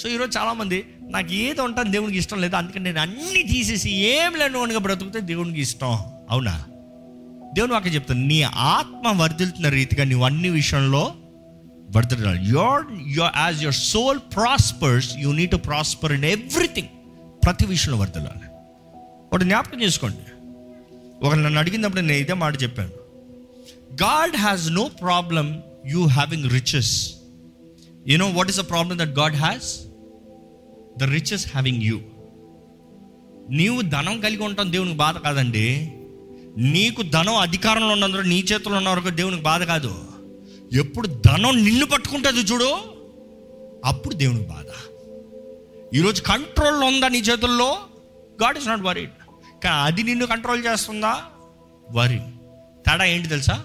సో 0.02 0.08
ఈరోజు 0.08 0.38
చాలామంది 0.38 0.84
నాకు 1.00 1.32
ఏది 1.32 1.60
ఉంటాను 1.60 1.90
దేవునికి 1.90 2.18
ఇష్టం 2.18 2.40
లేదు 2.40 2.56
అందుకని 2.56 2.84
నేను 2.84 3.00
అన్ని 3.00 3.42
తీసేసి 3.42 3.90
ఏం 3.90 4.34
లేనివాడిగా 4.34 4.78
బ్రతుకుతే 4.78 5.20
దేవునికి 5.20 5.60
ఇష్టం. 5.60 5.98
అవునా? 6.30 6.64
దేవుని 7.54 7.72
వాక్యం 7.72 7.94
చెప్తాను 7.94 8.26
నీ 8.26 8.42
ఆత్మ 8.42 9.22
వర్ధిల్తున్న 9.22 9.68
రీతిగా 9.68 10.04
నువ్వు 10.04 10.26
అన్ని 10.26 10.48
విషయంలో 10.48 11.14
వర్ధిల్లాలి 11.96 12.50
your 12.50 12.84
your 13.06 13.32
as 13.36 13.62
your 13.62 13.74
soul 13.74 14.18
prospers 14.18 15.16
you 15.16 15.32
need 15.32 15.50
to 15.50 15.56
prosper 15.56 16.12
in 16.12 16.24
everything 16.24 16.88
ప్రతి 17.44 17.66
విషయంలో 17.66 17.98
వర్ధిల్లాలి. 17.98 18.48
ఒకటి 19.32 19.44
జ్ఞాపకం 19.44 19.82
చేసుకోండి. 19.82 20.24
ఒకరు 21.26 21.38
నన్ను 21.38 21.58
అడిగినప్పుడు 21.58 22.00
నేను 22.00 22.12
ఇదే 22.12 22.32
మాట 22.32 22.62
చెప్పాను. 22.62 22.90
God 23.92 24.36
has 24.36 24.70
no 24.70 24.90
problem 25.00 25.62
you 25.86 26.06
having 26.06 26.50
riches 26.50 27.14
you 28.06 28.18
know 28.18 28.28
what 28.28 28.48
is 28.48 28.60
the 28.60 28.70
problem 28.70 28.98
that 28.98 29.18
God 29.18 29.36
has 29.36 29.78
the 30.98 31.02
riches 31.02 31.48
having 31.48 31.82
you 31.82 32.00
నీవు 33.50 33.80
ధనం 33.80 34.20
కలిగి 34.20 34.42
ఉంటాం 34.42 34.72
దేవునికి 34.72 34.96
బాధ 34.96 35.16
కాదండి. 35.16 35.92
నీకు 36.56 37.02
ధనం 37.02 37.36
అధికారంలో 37.36 37.88
ఉన్నందుకు 37.88 38.20
నీ 38.20 38.38
చేతుల్లో 38.38 38.76
ఉన్న 38.76 38.88
వరకు 38.88 39.08
దేవునికి 39.08 39.42
బాధ 39.42 39.62
కాదు. 39.62 40.17
ఎప్పుడు 40.72 41.06
ధనం 41.06 41.64
నిన్ను 41.64 41.86
పట్టుకుంటుంది 41.86 42.40
చూడు? 42.40 42.78
అప్పుడు 43.84 44.14
దేవుని 44.14 44.40
బాధ. 44.40 44.64
ఈరోజు 45.94 46.22
కంట్రోల్ 46.22 46.84
ఉందా 46.84 47.08
నీ 47.08 47.18
చేతుల్లో? 47.18 47.78
గాడ్ 48.42 48.58
ఇస్ 48.58 48.68
నాట్ 48.68 48.80
వరీడ్ 48.80 49.10
కానీ 49.64 49.82
అది 49.82 50.02
నిన్ను 50.02 50.26
కంట్రోల్ 50.26 50.66
చేస్తుందా? 50.66 51.22
వరి 51.90 52.18
తేడా 52.86 53.04
ఏంటి 53.04 53.28
తెలుసా? 53.28 53.64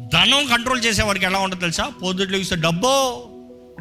ధనం 0.00 0.46
కంట్రోల్ 0.46 0.84
చేసేవారికి 0.84 1.24
ఎలా 1.24 1.38
ఉంటుంది 1.38 1.60
తెలుసా? 1.60 1.92
పొద్దుట్లో 2.02 2.38
ఇస్తే 2.38 2.56
డబ్బు. 2.56 3.24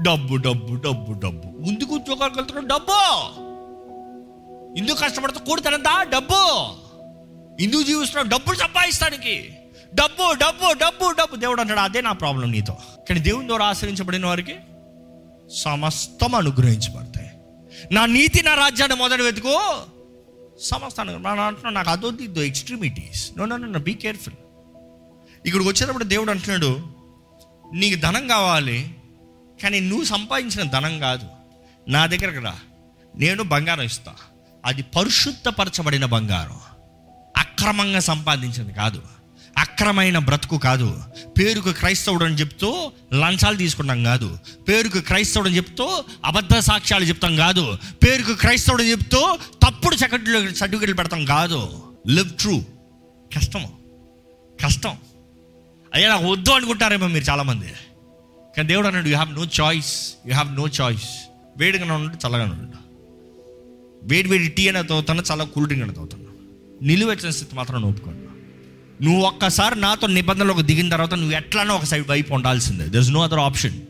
డబ్బు 0.02 0.36
డబ్బు 0.36 0.76
డబ్బు 0.76 1.12
డబ్బు. 1.12 1.48
ముందుకు 1.48 1.96
ఉద్యోగాలకు 1.96 2.36
వెళ్తున్నాడు 2.36 2.68
డబ్బు. 2.68 2.98
ఇందుకు 4.80 4.98
కష్టపడుతూ 5.02 5.40
కూడుతానంతా? 5.40 6.04
డబ్బు. 6.04 6.66
ఇందుకు 7.64 7.82
జీవిస్తున్నాడు? 7.84 8.28
డబ్బులు 8.28 8.58
సంపాదిస్తానికి 8.58 9.54
డబ్బు 9.96 10.34
డబ్బు 10.34 10.74
డబ్బు 10.74 11.12
డబ్బు. 11.12 11.36
దేవుడు 11.36 11.62
అంటాడు 11.62 11.80
అదే 11.80 12.02
నా 12.02 12.12
ప్రాబ్లం 12.12 12.52
నీతో. 12.52 12.78
కానీ 13.10 13.20
దేవుని 13.20 13.48
ద్వారా 13.48 13.66
ఆశ్రయించబడిన 13.66 14.26
వారికి 14.26 14.56
సమస్తం 15.56 16.36
అనుగ్రహించబడతాయి. 16.36 17.32
నా 17.92 18.06
నీతి 18.06 18.44
నా 18.44 18.54
రాజ్యాన్ని 18.54 18.98
మొదటి 18.98 19.22
వెతుకు. 19.22 19.82
సమస్తాను 20.62 21.28
అంటున్నా 21.28 21.70
నాకు 21.70 21.90
అదొద్దు 21.90 22.24
ఇద్దు 22.24 22.40
extremities 22.40 23.32
no 23.38 23.46
no 23.46 23.58
no 23.58 23.80
be 23.80 23.94
careful 23.94 24.36
ఇక్కడికి 25.46 25.70
వచ్చేటప్పుడు 25.70 26.04
దేవుడు 26.04 26.32
అంటున్నాడు 26.32 26.86
నీకు 27.74 28.02
ధనం 28.02 28.28
కావాలి 28.28 28.96
కానీ 29.64 29.80
నువ్వు 29.80 30.06
సంపాదించిన 30.06 30.70
ధనం 30.70 31.00
కాదు. 31.00 31.28
నా 31.88 32.06
దగ్గరకు 32.06 32.46
రా. 32.46 32.56
నేను 33.16 33.44
బంగారం 33.44 33.84
ఇస్తా. 33.84 34.16
అది 34.66 34.84
పరిశుద్ధపరచబడిన 34.84 36.06
బంగారం. 36.06 36.60
అక్రమంగా 37.38 38.00
సంపాదించింది 38.00 38.74
కాదు. 38.74 39.02
అక్రమైన 39.58 40.18
బ్రతుకు 40.18 40.58
కాదు. 40.58 41.04
పేరుకు 41.40 41.72
క్రైస్తవుడు 41.72 42.26
అని 42.26 42.36
చెప్తూ 42.36 42.92
లంచాలు 43.14 43.56
తీసుకుంటాం 43.56 44.04
కాదు. 44.04 44.38
పేరుకు 44.70 45.00
క్రైస్తవుడు 45.00 45.50
అని 45.50 45.58
చెప్తూ 45.58 46.04
అబద్ధ 46.26 46.58
సాక్ష్యాలు 46.58 47.06
చెప్తాం 47.06 47.36
కాదు. 47.36 47.78
పేరుకు 48.04 48.34
క్రైస్తవుడు 48.34 48.82
అని 48.82 48.92
చెప్తూ 48.92 49.38
తప్పుడు 49.64 49.96
సర్టిఫికెట్లు 49.96 50.54
సర్టిఫికెట్లు 50.54 50.96
పెడతాం 50.96 51.26
కాదు. 51.26 51.70
Live 52.08 52.30
true. 52.30 52.64
కష్టం. 53.38 53.66
కష్టం. 54.64 54.98
అయ్యా 55.94 56.10
నాకు 56.10 56.26
వద్దు 56.26 56.52
అనుకుంటారేమో 56.52 57.08
మీరు 57.08 57.24
చాలామంది. 57.24 57.68
కానీ 58.58 58.68
దేవుడు 58.68 58.88
అన్నాడు 58.88 59.08
you 59.08 59.18
have 59.18 59.34
no 59.34 59.46
choice 59.62 60.14
you 60.28 60.34
have 60.34 60.56
no 60.56 60.68
choice 60.68 61.10
వేడిగా 61.58 61.94
ఉండు 61.94 62.28
చల్లగానే 62.28 62.52
ఉండు. 62.52 62.78
వేడి 64.04 64.30
వేడి 64.30 64.48
టీ 64.48 64.68
అనేది 64.68 64.88
తవ్వుతున్నా 64.88 65.24
చాలా 65.32 65.44
కూల్ 65.44 65.66
డ్రింక్ 65.66 65.84
అనేది 65.84 65.96
తాగుతాను. 65.96 66.26
నిలువెచ్చిన 66.82 67.30
స్థితి 67.30 67.56
మాత్రం 67.56 67.84
ఒప్పుకోండి 67.84 68.25
నువ్వు 69.02 69.22
ఒక్కసారి 69.22 69.82
నాతో 69.82 70.08
నిబంధనలోకి 70.08 70.62
దిగిన 70.62 70.90
తర్వాత 70.90 71.14
నువ్వు 71.14 71.36
ఎట్లానో 71.36 71.76
ఒక 71.76 71.84
సైడ్ 71.84 72.08
వైపు 72.08 72.34
ఉండాల్సిందే. 72.34 72.86
There 72.86 73.02
is 73.02 73.10
no 73.10 73.24
other 73.24 73.40
option 73.40 73.82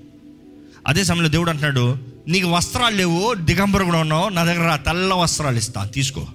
అదే 0.87 1.03
సమయంలో 1.03 1.29
దేవుడు 1.29 1.49
అంటున్నాడు 1.49 1.97
నీకు 2.27 2.47
వస్త్రాలు 2.47 2.95
లేవు 2.95 3.33
దిగంబరు 3.33 3.85
కూడా 3.85 3.99
ఉన్నావు 3.99 4.29
నా 4.29 4.43
దగ్గర 4.43 4.75
తెల్ల 4.75 5.13
వస్త్రాలు 5.13 5.57
ఇస్తాను 5.57 5.89
తీసుకో. 5.89 6.27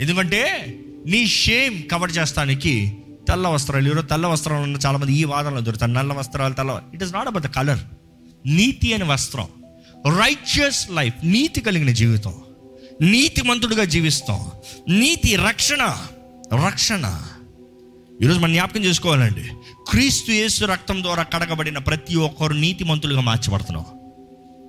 ఎందుకంటే 0.00 0.74
నీ 1.06 1.26
షేమ్ 1.26 1.82
కవర్ 1.92 2.12
చేస్తానికి 2.12 2.98
తెల్ల 3.28 3.48
వస్త్రాలు 3.48 3.88
ఈరోజు 3.88 4.06
తెల్ల 4.06 4.26
వస్త్రాలు 4.26 4.62
ఉన్న 4.62 4.76
చాలామంది 4.86 5.12
ఈ 5.12 5.24
వాదనలో 5.24 5.60
దొరుకుతారు. 5.60 5.90
నల్ల 5.90 6.12
వస్త్రాలు 6.12 6.54
తెల్ల 6.54 6.80
it 6.94 7.02
is 7.02 7.14
not 7.14 7.26
about 7.26 7.44
the 7.44 7.46
colour 7.46 7.78
నీతి 8.46 8.94
అనే 8.94 9.04
వస్త్రం. 9.04 9.46
రైచియస్ 10.18 10.90
లైఫ్ 10.90 11.14
నీతి 11.24 11.60
కలిగిన 11.60 11.90
జీవితం. 11.90 12.34
నీతిమంతుడిగా 13.00 13.84
జీవిస్తాం. 13.84 14.46
నీతి 14.88 15.36
రక్షణ. 15.36 15.96
రక్షణ. 16.66 17.20
ఈరోజు 18.22 18.38
మనం 18.38 18.52
జ్ఞాపకం 18.52 18.84
చేసుకోవాలండి. 18.84 19.50
క్రీస్తు 19.88 20.30
యేసు 20.32 20.64
రక్తం 20.64 21.02
ద్వారా 21.02 21.22
కడగబడిన 21.22 21.78
ప్రతి 21.78 22.16
ఒక్కరు 22.16 22.52
నీతిమంతులుగా 22.52 23.20
మార్చబడుతున్నాం 23.20 23.84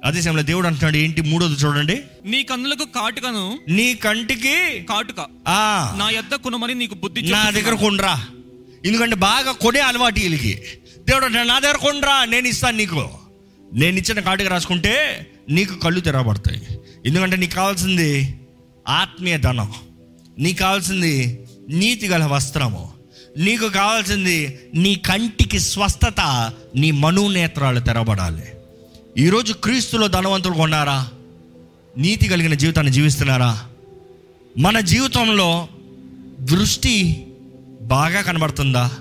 అదే 0.06 0.22
సమయంలో 0.22 0.44
దేవుడు 0.44 0.68
అంటున్నాడు 0.68 0.98
ఏంటి 0.98 1.22
మూడోది 1.22 1.54
చూడండి. 1.54 2.02
నీ 2.26 2.44
కన్నులకు 2.44 2.86
కాటుకను 2.86 3.60
నీ 3.70 3.94
కంటికి 3.94 4.84
కాటుక. 4.90 5.26
ఆ. 5.48 5.96
నా 6.00 6.10
యొద్ద 6.10 6.36
కొనుమని 6.36 6.74
నీకు 6.74 6.96
బుద్ధి 6.96 7.22
నా. 7.22 7.50
దగ్గర 7.50 7.74
కొండ్రా 7.74 8.26
ఎందుకంటే 8.86 9.16
బాగా 9.16 9.52
కొనే 9.52 9.80
అలవాటు 9.80 10.20
వీళ్ళకి. 10.20 10.60
దేవుడు 11.08 11.26
అంటాడు, 11.26 11.48
నా 11.48 11.60
దగ్గర 11.60 11.76
కొండ్రా 11.76 12.26
నేను 12.26 12.48
ఇస్తాను 12.48 12.78
నీకు. 12.78 13.10
నేను 13.74 13.98
ఇచ్చిన 13.98 14.20
కాటుక 14.20 14.48
రాసుకుంటే 14.48 15.28
నీకు 15.50 15.76
కళ్ళు 15.76 16.00
తెరవబడతాయి. 16.00 16.62
ఎందుకంటే 17.06 17.36
నీకు 17.36 17.56
కావాల్సింది 17.56 18.40
ఆత్మీయ 18.88 19.38
ధనం. 19.38 19.74
నీకు 20.40 20.60
కావాల్సింది 20.60 21.46
నీతి 21.70 22.08
గల 22.08 22.24
వస్త్రము. 22.26 22.97
నీకు 23.38 23.70
కావాల్సింది 23.70 24.60
నీ 24.74 24.96
కంటికి 24.96 25.60
స్వస్థత 25.60 26.52
నీ 26.76 26.92
మనోనేత్రాలు 26.92 27.80
తెరవబడాలి. 27.80 28.44
ఈరోజు 29.18 29.54
క్రీస్తులో 29.54 30.08
ధనవంతులు 30.08 30.54
కొన్నారా? 30.54 31.10
నీతి 31.98 32.28
కలిగిన 32.28 32.54
జీవితాన్ని 32.54 32.94
జీవిస్తున్నారా? 32.94 33.68
మన 34.58 34.80
జీవితంలో 34.80 35.68
దృష్టి 36.40 37.28
బాగా 37.82 38.22
కనబడుతుందా? 38.22 38.92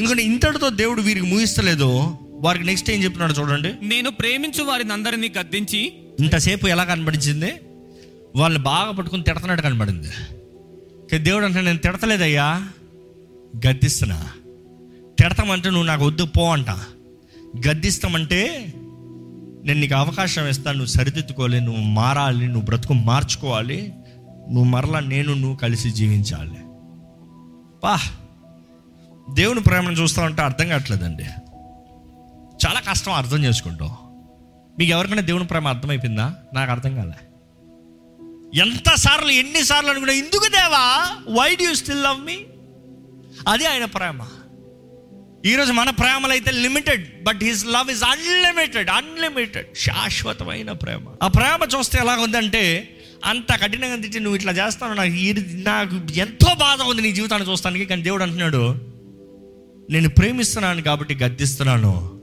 ఎందుకంటే 0.00 0.22
ఇంతటితో 0.22 0.68
దేవుడు 0.68 1.02
వీరికి 1.02 1.26
ముగిస్తలేదు. 1.26 2.16
వారికి 2.40 2.64
నెక్స్ట్ 2.64 2.90
ఏం 2.90 3.04
చెప్తున్నాడు 3.04 3.32
చూడండి. 3.32 3.72
నేను 3.82 4.10
ప్రేమించు 4.10 4.64
వారిని 4.64 4.92
అందరినీ 4.92 5.32
గద్దించి 5.40 5.92
ఇంతసేపు 6.20 6.66
ఎలా 6.66 6.84
కనబడించింది 6.84 7.52
వాళ్ళు 8.36 8.58
బాగా 8.58 8.90
పట్టుకుని 8.90 9.22
తిడతన్నట్టు 9.22 9.62
కనబడింది. 9.62 10.08
కానీ 11.12 11.24
దేవుడు 11.24 11.44
అంటే 11.44 11.60
నేను 11.60 11.78
తిడతలేదయ్యా. 11.78 12.68
గద్దిస్తున్నా. 13.56 14.32
తిడతామంటే 15.18 15.70
నువ్వు 15.70 15.86
నాకు 15.86 16.06
వద్దు 16.06 16.24
పో 16.24 16.52
అంట. 16.52 16.70
గద్దిస్తామంటే 17.68 18.72
నేను 19.64 19.80
నీకు 19.80 19.94
అవకాశం 19.94 20.48
ఇస్తాను 20.48 20.78
నువ్వు 20.78 20.92
సరిదిద్దుకోవాలి 20.92 21.60
నువ్వు 21.60 21.82
మారాలి 21.82 22.46
నువ్వు 22.46 22.62
బ్రతుకు 22.62 22.92
మార్చుకోవాలి 22.92 23.94
నువ్వు 24.30 24.64
మరలా 24.64 25.00
నేను 25.00 25.34
నువ్వు 25.34 25.56
కలిసి 25.56 25.90
జీవించాలి. 25.90 26.58
పా. 27.84 28.00
దేవుని 29.34 29.60
ప్రేమను 29.60 29.92
చూస్తా 29.92 30.24
ఉంటే 30.24 30.42
అర్థం 30.42 30.68
కావట్లేదండి. 30.68 31.22
చాలా 32.66 32.80
కష్టం 32.80 33.12
అర్థం 33.12 33.44
చేసుకుంటాం. 33.44 33.90
మీకు 34.78 34.90
ఎవరికైనా 34.90 35.22
దేవుని 35.22 35.44
ప్రేమ 35.44 35.68
అర్థమైపోయిందా? 35.68 36.34
నాకు 36.54 36.70
అర్థం 36.70 36.94
కాలే. 36.96 37.28
ఎంతసార్లు 38.60 39.30
ఎన్నిసార్లు 39.30 39.90
అనుకున్నా 39.90 40.14
ఎందుకు 40.14 40.48
దేవా? 40.48 41.16
Why 41.28 41.56
do 41.56 41.74
still 41.74 42.02
love 42.02 42.24
me 42.24 42.36
అది 43.48 43.66
ఆయన 43.66 43.84
ప్రేమ. 43.84 44.20
ఈరోజు 45.46 45.72
మన 45.72 45.90
ప్రేమలు 45.90 46.32
అయితే 46.32 46.50
limited 46.50 47.24
but 47.24 47.44
his 47.44 47.66
love 47.66 47.90
is 47.90 48.04
unlimited 48.04 48.90
unlimited 48.90 49.66
శాశ్వతమైన 49.76 50.72
ప్రేమ. 50.72 51.00
ఆ 51.22 51.28
ప్రేమ 51.28 51.68
చూస్తే 51.78 51.98
ఎలా 51.98 52.16
ఉందంటే 52.16 52.96
అంత 53.24 53.62
కఠినంగా 53.62 53.96
తిట్టి 53.96 54.20
నువ్వు 54.20 54.36
ఇట్లా 54.36 54.52
చేస్తాను 54.52 54.94
నాకు 54.94 55.10
ఈ- 55.10 55.62
నాకు 55.62 56.12
ఎంతో 56.14 56.54
బాధ 56.54 56.82
ఉంది 56.82 57.02
నీ 57.02 57.12
జీవితాన్ని 57.12 57.50
చూస్తానికి 57.50 57.84
కానీ 57.84 58.02
దేవుడు 58.02 58.22
అంటున్నాడు 58.22 58.78
నేను 59.90 60.08
ప్రేమిస్తున్నాను 60.08 60.82
కాబట్టి 60.82 61.14
గద్దిస్తున్నాను. 61.14 62.20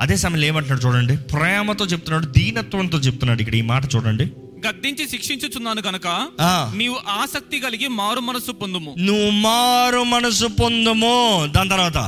అదే 0.00 0.16
సమయంలో 0.16 0.46
ఏమంటున్నాడు 0.46 0.86
చూడండి 0.86 1.16
ప్రేమతో 1.16 1.84
చెప్తున్నాడు 1.84 2.26
దీనత్వంతో 2.26 2.98
చెప్తున్నాడు 2.98 3.40
ఇక్కడ 3.40 3.54
ఈ 3.54 3.60
మాట 3.60 3.82
చూడండి. 3.96 4.32
గద్దించి 4.68 5.08
శిక్షించుచున్నాను 5.08 5.82
గనక 5.86 6.06
ఆ. 6.40 6.72
నీవు 6.76 6.96
ఆసక్తి 7.08 7.60
కలిగి 7.60 7.88
మారు 7.88 8.20
మనస్సు 8.20 8.52
పొందుము. 8.52 8.94
నువ్వు 8.98 9.30
మారు 9.30 10.02
మనసు 10.04 10.46
పొందము. 10.46 11.46
దాని 11.46 11.68
తర్వాత 11.68 11.98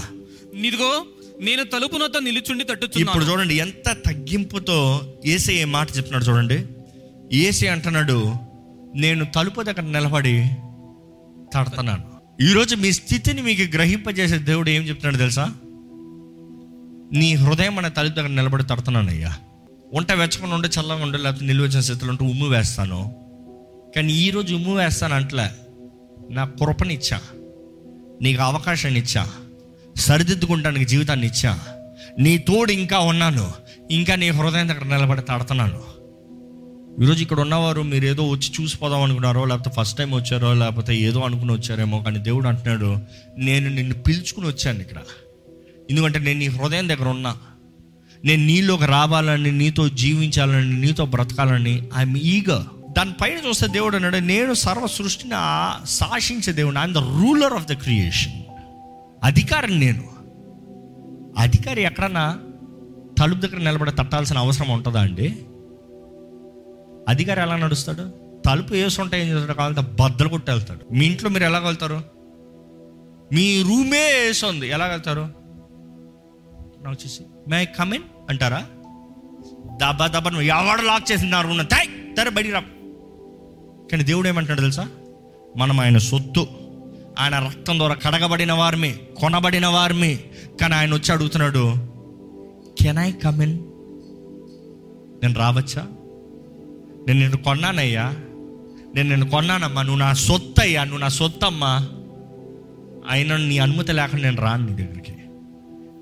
నిదిగో 0.54 1.06
నేను 1.40 1.64
తలుపు 1.64 1.96
నొద్ద 1.96 2.16
నిలుచుండి 2.16 2.62
ఇప్పుడు 2.62 2.80
తట్టుచున్నాను 2.86 3.30
చూడండి 3.30 3.54
ఎంత 3.54 3.92
తగ్గింపుతో 4.06 4.78
ఏసే 5.26 5.54
ఏ 5.54 5.64
మాట 5.64 5.96
చెప్తున్నాడు 5.96 6.24
చూడండి. 6.24 6.64
ఏసే 7.36 7.66
అంటున్నాడు 7.68 8.32
నేను 8.94 9.24
తలుపు 9.24 9.62
దగ్గర 9.62 9.80
నిలబడి 9.80 10.44
తడుతున్నాను. 11.54 12.02
ఈరోజు 12.40 12.76
మీ 12.76 12.92
స్థితిని 12.92 13.42
మీకు 13.42 13.62
గ్రహింపజేసే 13.76 14.38
దేవుడు 14.38 14.70
ఏం 14.70 14.82
చెప్తున్నాడు 14.82 15.16
తెలుసా? 15.16 15.44
నీ 17.12 17.34
హృదయం 17.34 17.78
అనే 17.78 17.88
తలుపు 17.88 18.14
దగ్గర 18.14 18.28
నిలబడి 18.28 18.64
తడుతున్నాను 18.64 19.10
వంట 19.92 20.12
వెచ్చకుండా 20.12 20.54
ఉండే 20.54 20.68
చల్లగా 20.68 20.94
ఉండే 20.94 21.18
లేకపోతే 21.18 21.46
నిల్వ 21.46 21.70
స్థితిలో 21.70 22.10
ఉంటే 22.10 22.24
ఉమ్ము 22.24 22.48
వేస్తాను. 22.48 23.14
కానీ 23.96 24.12
ఈరోజు 24.12 24.54
ఉమ్ము 24.54 24.76
వేస్తాను 24.76 25.14
అంటలే. 25.14 25.50
నా 26.30 26.44
కృపనిచ్చా. 26.44 27.20
నీకు 28.22 28.42
అవకాశాన్ని 28.42 29.00
ఇచ్చా. 29.00 29.30
సరిదిద్దుకుంటానికి 29.96 30.84
జీవితాన్ని 30.84 31.26
ఇచ్చా. 31.26 31.58
నీ 32.18 32.38
తోడు 32.38 32.72
ఇంకా 32.72 32.98
ఉన్నాను. 32.98 33.52
ఇంకా 33.90 34.14
నీ 34.14 34.28
హృదయం 34.28 34.68
దగ్గర 34.68 34.84
నిలబడి 34.84 35.22
తడుతున్నాను. 35.22 35.80
ఈరోజు 37.02 37.22
ఇక్కడ 37.22 37.40
ఉన్నవారు 37.40 37.82
మీరు 37.82 38.04
ఏదో 38.04 38.28
వచ్చి 38.28 38.62
చూసిపోదాం 38.62 39.02
అనుకున్నారో 39.02 39.44
లేకపోతే 39.44 39.70
ఫస్ట్ 39.80 39.98
టైం 39.98 40.14
వచ్చారో 40.14 40.54
లేకపోతే 40.54 40.96
ఏదో 40.96 41.20
అనుకుని 41.20 41.52
వచ్చారేమో 41.52 42.02
కానీ 42.02 42.18
దేవుడు 42.18 42.48
అంటున్నాడు 42.48 42.96
నేను 43.38 43.68
నిన్ను 43.68 43.94
పిలుచుకుని 43.94 44.46
వచ్చాను 44.46 44.80
ఇక్కడ. 44.80 44.96
ఎందుకంటే 45.90 46.18
నేను 46.18 46.38
నీ 46.38 46.46
హృదయం 46.46 46.88
దగ్గర 46.88 47.08
ఉన్నా. 47.08 47.36
నేను 48.24 48.46
నీలోకి 48.46 48.86
రావాలని 48.86 49.52
నీతో 49.52 49.88
జీవించాలని 49.88 50.80
నీతో 50.80 51.04
బ్రతకాలని 51.04 51.88
ఐఎమ్ 51.96 52.16
ఈగ 52.16 52.64
దానిపైన 52.96 53.48
చూస్తే 53.48 53.66
దేవుడు 53.66 53.96
అన్నాడు 53.96 54.16
నేను 54.16 54.54
సర్వ 54.54 54.86
సృష్టిని 54.86 55.30
శాసించే 55.86 56.52
దేవుడు 56.52 56.78
I am 56.78 56.94
the 56.94 56.98
ruler 56.98 57.52
of 57.52 57.66
the 57.66 57.72
creation 57.72 58.32
అధికారం 59.22 59.80
నేను. 59.80 60.04
అధికారి 61.38 61.82
ఎక్కడన్నా 61.82 62.38
తలుపు 63.18 63.40
దగ్గర 63.40 63.58
నిలబడి 63.58 63.90
తట్టాల్సిన 63.90 64.38
అవసరం 64.38 64.68
ఉంటుందా 64.68 65.00
అండి? 65.00 65.38
అధికారి 67.08 67.40
ఎలా 67.40 67.56
నడుస్తాడు? 67.56 68.10
తలుపు 68.46 68.72
వేసుంటే 68.72 69.20
ఏం 69.20 69.36
చేస్తాడు? 69.36 69.56
కావాలంటే 69.56 69.80
బద్దలు 69.80 70.28
కొట్టి 70.28 70.50
వెళ్తాడు 70.50 70.94
మీ 70.94 71.06
ఇంట్లో 71.06 71.30
మీరు 71.30 71.44
ఎలా 71.44 71.58
వెళ్తారు? 71.58 72.02
మీ 73.32 73.62
రూమే 73.62 74.12
వేసుంది 74.12 74.68
ఎలా 74.68 74.86
వెళ్తారు? 74.86 75.20
నాకు 76.84 76.96
చూసి. 77.06 77.22
మే 77.48 77.64
కమిన్ 77.64 78.02
అంటారా? 78.30 78.66
దబ్బా 79.76 80.06
దబ్బా 80.06 80.30
నువ్వు 80.30 80.46
ఎవడు 80.46 80.82
లాక్ 80.82 81.12
చేసింది 81.12 81.30
నా 81.30 81.40
రూమ్ 81.40 81.66
తై 81.66 82.14
తర 82.14 82.28
బయటికి 82.28 82.54
రా. 82.54 82.60
కానీ 83.92 84.04
దేవుడు 84.04 84.28
ఏమంటాడు 84.28 84.60
తెలుసా? 84.60 84.88
మనం 85.56 85.80
ఆయన 85.80 85.98
సొత్తు. 85.98 86.46
ఆయన 87.18 87.38
రక్తం 87.38 87.78
ద్వారా 87.78 87.94
కడగబడిన 87.94 88.52
వారిమి 88.52 88.94
కొనబడిన 89.16 89.66
వారిమి. 89.66 90.18
కానీ 90.60 90.74
ఆయన 90.74 90.94
వచ్చి 90.94 91.12
అడుగుతున్నాడు 91.12 91.74
కెన్ 92.82 92.98
ఐ 92.98 93.12
కమ్ 93.12 93.42
ఇన్ 93.42 93.58
నేను 95.22 95.34
రావచ్చా? 95.34 95.82
నేను 97.08 97.20
నిన్ను 97.20 97.36
కొన్నానయ్యా. 97.36 98.04
నేను 98.94 99.08
నిన్ను 99.08 99.30
కొన్నానమ్మా. 99.30 99.82
నువ్వు 99.82 100.00
నా 100.00 100.12
సొత్తు 100.12 100.60
అయ్యా 100.60 100.84
నువ్వు 100.84 101.00
నా 101.00 101.08
సొత్తు 101.08 101.46
అమ్మా 101.46 101.88
అయినా 103.08 103.36
నీ 103.36 103.58
అనుమతి 103.58 103.92
లేకుండా 103.92 104.24
నేను 104.24 104.42
రాను 104.42 104.66
నీ 104.66 104.72
దగ్గరికి. 104.72 105.12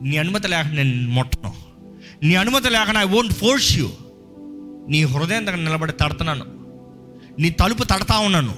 నీ 0.03 0.17
అనుమతి 0.17 0.49
లేకుండా 0.49 0.83
నేను 0.83 1.11
ముట్టను. 1.11 1.72
నీ 2.23 2.35
అనుమతి 2.35 2.71
లేకుండా 2.71 3.01
ఐ 3.01 3.05
వోంట్ 3.05 3.33
ఫోర్స్ 3.33 3.77
యూ 3.77 3.91
నీ 4.89 5.03
హృదయం 5.03 5.47
దగ్గర 5.47 5.59
నిలబడి 5.59 5.93
తడుతున్నాను. 5.93 6.45
నీ 7.41 7.51
తలుపు 7.51 7.85
తడతా 7.85 8.19
ఉన్నాను. 8.19 8.55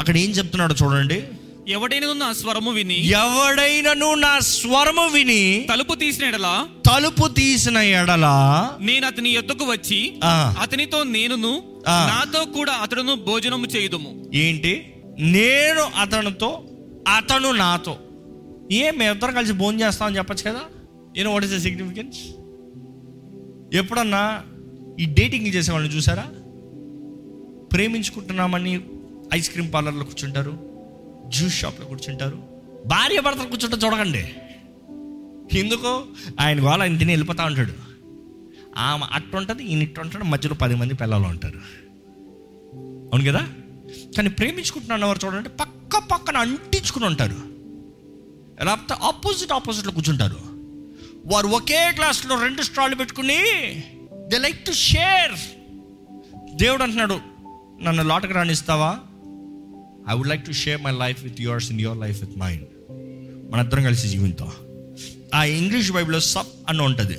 అక్కడ 0.00 0.16
ఏం 0.16 0.30
చెప్తున్నాడో 0.30 0.74
చూడండి. 0.82 1.22
ఎవడైనా 1.68 2.12
నా 2.12 2.32
స్వరము 2.32 2.70
విని 2.70 3.06
ఎవడైనను 3.06 4.14
నా 4.14 4.38
స్వరము 4.38 5.06
విని 5.06 5.66
తలుపు 5.70 5.94
తీసిన 5.94 6.24
ఎడలా 6.24 6.66
తలుపు 6.86 7.28
తీసిన 7.28 7.76
ఎడల 7.76 8.26
నేను 8.80 9.06
అతని 9.06 9.30
ఎద్దుకు 9.30 9.64
వచ్చి 9.64 10.20
అతనితో 10.62 11.02
నేనును. 11.02 11.62
నాతో 11.88 12.44
కూడా 12.44 12.72
అతడును 12.72 13.14
భోజనము 13.14 13.66
చేయుదుము. 13.66 14.30
ఏంటి? 14.34 14.94
నేను 15.18 15.82
అతనితో 16.00 16.64
అతను 17.16 17.50
నాతో. 17.52 17.98
ఏ 18.72 18.90
మేము 18.90 19.12
ఇద్దరం 19.12 19.34
కలిసి 19.34 19.52
భోజనం 19.52 19.80
చేస్తామని 19.80 20.16
చెప్పచ్చు 20.16 20.50
కదా? 20.50 20.60
You know 21.16 21.30
what 21.30 21.44
is 21.44 21.52
the 21.52 21.58
significance 21.58 22.18
ఎప్పుడన్నా 23.74 24.42
ఈ 25.00 25.04
డేటింగ్ 25.04 25.46
చేసే 25.46 25.72
వాళ్ళని 25.72 25.96
చూసారా? 25.96 26.22
ప్రేమించుకుంటున్నామని 27.72 28.84
ఐస్ 29.34 29.50
క్రీమ్ 29.50 29.72
పార్లర్లో 29.72 30.04
కూర్చుంటారు 30.04 30.58
జ్యూస్ 31.28 31.58
షాప్లో 31.60 31.86
కూర్చుంటారు 31.86 32.42
భార్య 32.86 33.20
భర్తలు 33.20 33.48
కూర్చుంటే 33.48 33.76
చూడకండి. 33.86 34.34
ఎందుకు? 35.58 36.04
ఆయన 36.40 36.60
వాళ్ళ 36.60 36.82
ఆయన 36.82 36.98
తిని 36.98 37.12
వెళ్ళిపోతా 37.12 37.44
ఉంటాడు. 37.44 37.72
ఆమె 38.78 39.04
అట్టుంటుంది 39.12 39.64
ఈయన 39.64 39.82
ఇట్టు 39.82 40.00
ఉంటాడు 40.00 40.24
మధ్యలో 40.24 40.54
పది 40.54 40.74
మంది 40.74 40.94
పిల్లలు 40.94 41.24
ఉంటారు. 41.24 41.58
అవును 43.12 43.24
కదా? 43.24 43.48
కానీ 44.16 44.28
ప్రేమించుకుంటున్న 44.28 45.04
వారు 45.04 45.26
చూడండి 45.26 45.48
పక్క 45.48 45.98
పక్కన 45.98 46.36
అంటించుకుని 46.36 47.06
ఉంటారు. 47.06 47.36
లేకపోతే 48.64 48.94
ఆపోజిట్ 49.02 49.52
ఆపోజిట్లో 49.52 49.92
కూర్చుంటారు. 49.92 50.53
వారు 51.26 51.46
ఒకే 51.48 51.92
క్లాస్లో 51.92 52.42
రెండు 52.42 52.62
స్టాళ్ళు 52.62 52.96
పెట్టుకుని 52.96 53.40
దే 54.28 54.38
లైక్ 54.38 54.66
టు 54.66 54.72
షేర్ 54.72 55.34
దేవుడు 56.56 56.82
అంటున్నాడు 56.82 57.20
నన్ను 57.82 58.02
లోటకు 58.02 58.32
రాణిస్తావా 58.32 58.98
I 60.10 60.16
would 60.16 60.28
like 60.28 60.46
to 60.46 60.52
share 60.52 60.82
my 60.82 60.92
life 60.92 61.24
with 61.24 61.40
yours 61.40 61.70
in 61.70 61.80
your 61.80 61.98
life 61.98 62.20
with 62.20 62.38
mind 62.38 62.64
మనందరం 63.50 63.84
కలిసి 63.84 64.08
జీవితం 64.08 64.50
ఆ 65.34 65.44
ఇంగ్లీష్ 65.44 65.92
బైబిల్లో 65.92 66.20
సబ్ 66.20 66.52
అని 66.68 66.82
ఉంటుంది. 66.82 67.18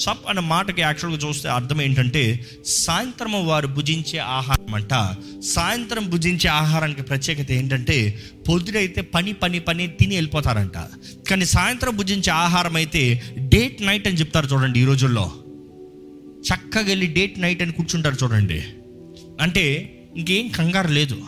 సప్ 0.00 0.28
అన్న 0.28 0.40
మాటకి 0.40 0.80
యాక్చువల్గా 0.80 1.28
చూస్తే 1.28 1.48
అర్థం 1.48 1.82
ఏంటంటే 1.82 2.46
సాయంత్రం 2.66 3.46
వారు 3.46 3.66
భుజించే 3.66 4.18
ఆహారం 4.18 4.74
అంట. 4.74 4.94
సాయంత్రం 5.40 6.10
భుజించే 6.10 6.48
ఆహారానికి 6.48 7.02
ప్రత్యేకత 7.02 7.52
ఏంటంటే 7.52 8.22
పొద్దునైతే 8.48 9.00
పని 9.00 9.32
పని 9.32 9.60
పని 9.60 9.86
తిని 9.86 10.14
వెళ్ళిపోతారంట. 10.14 10.76
కానీ 11.30 11.44
సాయంత్రం 11.44 11.96
భుజించే 11.96 12.30
ఆహారం 12.30 12.76
అయితే 12.76 13.22
డేట్ 13.38 13.82
నైట్ 13.82 14.08
అని 14.08 14.16
చెప్తారు 14.16 14.46
చూడండి 14.46 14.80
ఈ 14.80 14.84
రోజుల్లో. 14.84 15.32
చక్కగా 16.40 16.84
వెళ్ళి 16.84 17.06
డేట్ 17.06 17.38
నైట్ 17.38 17.62
అని 17.62 17.72
కూర్చుంటారు 17.72 18.16
చూడండి. 18.22 18.64
అంటే 19.40 19.96
ఇంకేం 20.16 20.48
కంగారు 20.48 20.88
లేదు. 20.88 21.22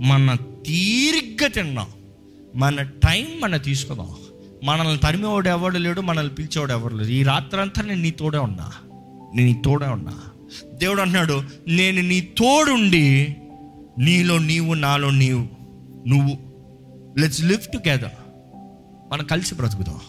మన 0.00 0.36
తీరిగ్గా 0.66 1.48
తిన్నాం. 1.48 1.86
మన 2.54 2.82
టైం 2.82 3.26
మన 3.40 3.56
తీసుకుందాం 3.56 4.08
మనల్ని 4.62 4.98
తరిమేవాడు 4.98 5.48
ఎవడు 5.48 5.78
లేడు 5.78 6.00
మనల్ని 6.00 6.34
పిలిచేవాడు 6.34 6.72
ఎవరు 6.72 6.96
లేడు. 6.96 7.08
ఈ 7.08 7.22
రాత్రంతా 7.22 7.82
నేను 7.82 8.02
నీ 8.02 8.10
తోడే 8.10 8.38
ఉన్నా. 8.38 8.70
నేను 9.34 9.48
నీ 9.48 9.62
తోడే 9.64 9.86
ఉన్నా. 9.86 10.18
దేవుడు 10.74 11.00
అంటున్నాడు 11.00 11.42
నేను 11.68 12.02
నీ 12.02 12.20
తోడుండి 12.20 13.36
నీలో 13.98 14.38
నీవు 14.38 14.74
నాలో 14.74 15.10
నీవు 15.10 15.48
నువ్వు. 16.08 16.38
లెట్స్ 17.20 17.44
లివ్ 17.44 17.72
టుగెదర్ 17.72 18.10
మనం 19.12 19.24
కలిసి 19.24 19.54
బ్రతుకుదాం. 19.54 20.00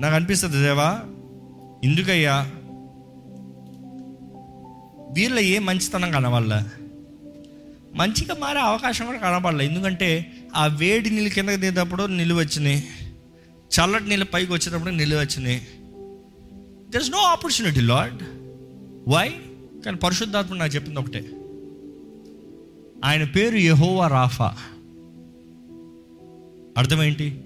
నాకు 0.00 0.14
అనిపిస్తుంది 0.14 0.62
దేవా 0.62 1.00
ఎందుకయ్యా? 1.84 2.50
వీళ్ళ 5.12 5.38
ఏ 5.38 5.58
మంచితనం 5.58 6.10
కనవాళ్ళ 6.10 6.62
మంచిగా 7.94 8.36
మారే 8.40 8.60
అవకాశం 8.60 9.06
కూడా 9.06 9.18
కనబడలే. 9.18 9.66
ఎందుకంటే 9.66 10.32
ఆ 10.56 10.66
వేడి 10.66 11.10
నీళ్ళు 11.10 11.30
కిందకి 11.30 11.56
దిగేటప్పుడు 11.56 12.04
నిలువచ్చినాయి 12.04 12.84
చల్లటి 13.52 14.08
నీళ్ళు 14.08 14.24
పైకి 14.24 14.52
వచ్చేటప్పుడు 14.52 14.90
నిలువచ్చినాయి 14.90 15.62
there 16.90 17.02
is 17.02 17.10
no 17.10 17.18
opportunity 17.18 17.80
Lord 17.80 18.22
why 19.08 19.28
కానీ 19.84 19.96
పరిశుద్ధాత్మ 19.96 20.54
నాకు 20.54 20.74
చెప్పింది 20.74 21.00
ఒకటే. 21.00 21.24
ఆయన 23.04 23.24
పేరు 23.24 23.56
యహోవా 23.56 24.08
రాఫా. 24.08 24.56
అర్థమేంటి? 26.78 27.40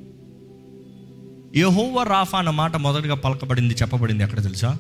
యహోవా 1.57 2.03
రాఫా 2.03 2.39
అన్న 2.39 2.51
మాట 2.51 2.77
మొదటగా 2.77 3.15
పలకబడింది 3.15 3.75
చెప్పబడింది 3.75 4.25
ఎక్కడ 4.25 4.43
తెలుసా? 4.43 4.79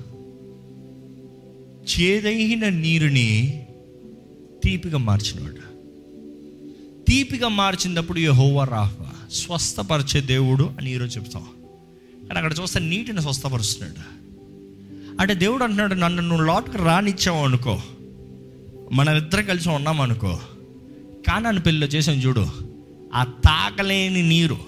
చేదైన 1.81 2.69
నీరుని 2.69 3.67
తీపిగా 4.65 4.99
మార్చినవాడు. 4.99 5.70
తీపిగా 7.11 7.49
మార్చినప్పుడు 7.49 8.19
యహోవా 8.19 8.65
రాఫా 8.65 9.11
స్వస్థపరిచే 9.33 10.21
దేవుడు 10.21 10.71
అని 10.79 10.95
ఈరోజు 10.95 11.19
చెప్తాం. 11.19 11.43
కానీ 12.29 12.37
అక్కడ 12.37 12.55
చూస్తే 12.63 12.81
నీటిని 12.81 13.23
స్వస్థపరుస్తున్నాడు. 13.23 14.01
అంటే 15.21 15.35
దేవుడు 15.35 15.65
అంటున్నాడు 15.65 15.95
నన్ను 15.95 16.23
నువ్వు 16.23 16.45
లోటుకు 16.45 16.77
రానిచ్చావు 16.77 17.45
అనుకో. 17.45 17.83
మనం 18.93 19.17
ఇద్దరం 19.17 19.45
కలిసి 19.45 19.69
ఉన్నాం 19.69 20.01
అనుకో. 20.01 20.41
కానాని 21.29 21.61
పెళ్ళిలో 21.61 21.87
చేసాం 21.87 22.15
చూడు 22.15 22.47
ఆ 23.15 23.25
తాగలేని 23.25 24.23
నీరు. 24.23 24.59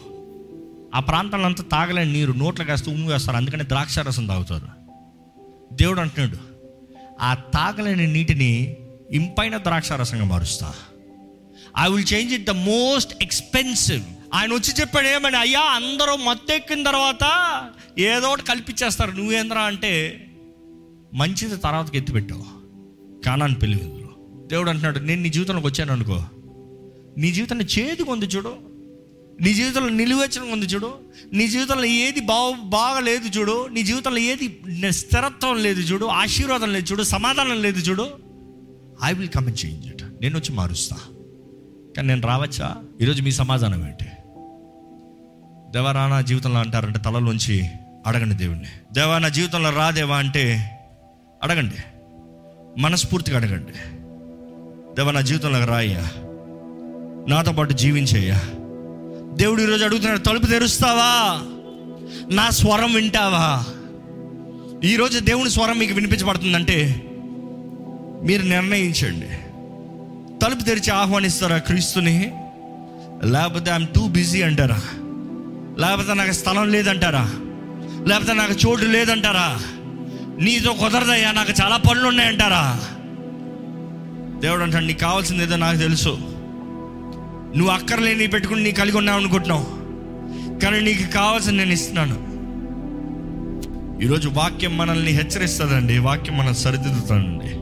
ఆ 0.95 1.01
ప్రాంతంలో 1.01 1.47
అంతా 1.47 1.65
తాగలేని 1.65 2.13
నీరు. 2.13 2.33
నోట్లో 2.33 2.67
కాస్త 2.67 2.89
ఉమ్ము 2.89 3.11
వేస్తారు 3.11 3.37
అందుకని 3.37 3.63
ద్రాక్ష 3.63 3.99
రసం 3.99 4.27
తాగుతారు. 4.27 4.69
దేవుడు 5.75 6.01
అంటున్నాడు 6.01 6.37
ఆ 7.21 7.35
తాగలేని 7.35 8.07
నీటిని 8.07 8.77
ఇంపైన 9.11 9.57
ద్రాక్ష 9.57 9.93
రసంగా 9.93 10.25
మారుస్తా. 10.25 10.75
I 11.79 11.91
will 11.91 12.13
change 12.15 12.35
it 12.35 12.45
the 12.45 12.51
most 12.51 13.23
expensive 13.23 14.03
ఆయన 14.35 14.53
వచ్చి 14.53 14.75
చెప్పాడు 14.81 15.07
ఏమని 15.07 15.37
అయ్యా 15.37 15.61
అందరూ 15.61 16.17
మత్తెక్కిన 16.17 16.83
తర్వాత 16.83 17.25
ఏదో 17.99 18.29
ఒకటి 18.29 18.43
కల్పించేస్తారు. 18.43 19.11
నువ్వేంద్రా 19.11 19.63
అంటే 19.63 19.93
మంచిది 21.15 21.57
తర్వాతకి 21.57 21.99
ఎత్తిపెట్టావు 21.99 22.45
కానాన్ని 23.25 23.59
పెళ్ళి 23.59 23.79
దేవుడు 24.47 24.71
అంటున్నాడు 24.71 24.99
నేను 24.99 25.23
నీ 25.23 25.29
జీవితంలోకి 25.29 25.67
వచ్చాను 25.67 25.93
అనుకో. 25.93 26.25
నీ 27.19 27.33
జీవితాన్ని 27.33 27.65
చేదుగా 27.65 28.13
ఉంది 28.13 28.27
చూడు. 28.27 28.57
నీ 29.41 29.55
జీవితంలో 29.55 29.89
నిలువెచ్చడం 29.89 30.53
ఉంది 30.53 30.67
చూడు. 30.67 30.95
నీ 31.33 31.49
జీవితంలో 31.49 31.85
ఏది 31.85 32.21
బాగా 32.21 32.57
బాగలేదు 32.57 33.39
చూడు. 33.39 33.69
నీ 33.73 33.83
జీవితంలో 33.83 34.19
ఏది 34.19 34.61
స్థిరత్వం 34.93 35.63
లేదు 35.63 35.81
చూడు. 35.81 36.07
ఆశీర్వాదం 36.07 36.73
లేదు 36.73 36.93
చూడు. 36.93 37.03
సమాధానం 37.03 37.63
లేదు 37.63 37.79
చూడు. 37.79 38.11
I 39.05 39.13
will 39.13 39.29
come 39.29 39.47
and 39.47 39.65
change 39.65 39.87
it 39.87 40.03
నేను 40.23 40.37
వచ్చి 40.39 40.55
మారుస్తా. 40.57 40.97
కానీ 41.97 42.09
నేను 42.09 42.29
రావచ్చా? 42.29 42.77
ఈరోజు 43.01 43.23
మీ 43.23 43.31
సమాధానం 43.31 43.85
ఏంటి? 43.85 44.05
దేవా 45.71 45.93
నా 45.93 46.21
జీవితంలో 46.21 46.61
అంటారంటే 46.61 46.99
తలలోంచి 46.99 47.71
అడగండి 48.07 48.35
దేవుణ్ణి. 48.35 48.67
దేవా 48.93 49.19
నా 49.19 49.29
జీవితంలో 49.29 49.71
రాదేవా 49.71 50.17
అంటే 50.17 50.71
అడగండి. 51.43 51.75
మనస్ఫూర్తిగా 52.81 53.37
అడగండి. 53.37 53.73
దేవా 54.95 55.13
నా 55.13 55.21
జీవితంలో 55.21 55.65
రాయ్యా. 55.65 56.09
నాతో 57.29 57.53
పాటు 57.53 57.73
జీవించేయ్యా. 57.73 58.41
దేవుడు 59.37 59.63
ఈరోజు 59.63 59.85
అడుగుతున్నాడు 59.85 60.21
తలుపు 60.21 60.47
తెరుస్తావా? 60.47 61.41
నా 62.37 62.51
స్వరం 62.51 62.95
వింటావా? 62.95 63.65
ఈరోజు 64.85 65.19
దేవుని 65.19 65.51
స్వరం 65.51 65.79
మీకు 65.79 65.95
వినిపించబడుతుందంటే 65.95 67.03
మీరు 68.23 68.43
నిర్ణయించండి. 68.43 69.27
తలుపు 70.43 70.63
తెరిచి 70.63 70.91
ఆహ్వానిస్తారా 70.91 71.59
క్రీస్తుని? 71.59 72.33
లేకపోతే 73.25 73.71
ఐఎమ్ 73.71 73.87
టూ 73.87 74.09
బిజీ 74.09 74.43
అంటారా? 74.43 74.81
లేకపోతే 75.79 76.15
నాకు 76.15 76.33
స్థలం 76.33 76.71
లేదంటారా? 76.71 77.31
లేకపోతే 78.09 78.33
నాకు 78.33 78.53
చోటు 78.53 78.85
లేదంటారా? 78.85 79.61
నీతో 80.39 80.73
కుదరదయ్యా 80.73 81.33
నాకు 81.33 81.53
చాలా 81.63 81.77
పనులు 81.77 82.09
ఉన్నాయంటారా? 82.09 82.81
దేవుడు 84.39 84.63
అంటాడు 84.63 84.85
నీకు 84.85 84.99
కావాల్సింది 84.99 85.43
ఏదో 85.43 85.57
నాకు 85.57 85.77
తెలుసు. 85.77 86.19
నువ్వు 87.57 87.69
అక్కర్లేని 87.69 88.27
పెట్టుకుని 88.27 88.63
నీ 88.63 88.73
కలిగి 88.73 88.97
ఉన్నావు 88.97 89.21
అనుకుంటున్నావు. 89.21 89.67
కానీ 90.61 90.81
నీకు 90.81 91.11
కావాల్సింది 91.11 91.59
నేను 91.59 91.73
ఇస్తున్నాను. 91.73 92.33
ఈరోజు 94.05 94.29
వాక్యం 94.29 94.79
మనల్ని 94.79 95.11
హెచ్చరిస్తుందండి 95.11 95.99
వాక్యం 95.99 96.39
మనం 96.39 96.55
సరిదిద్దుతానండి 96.55 97.53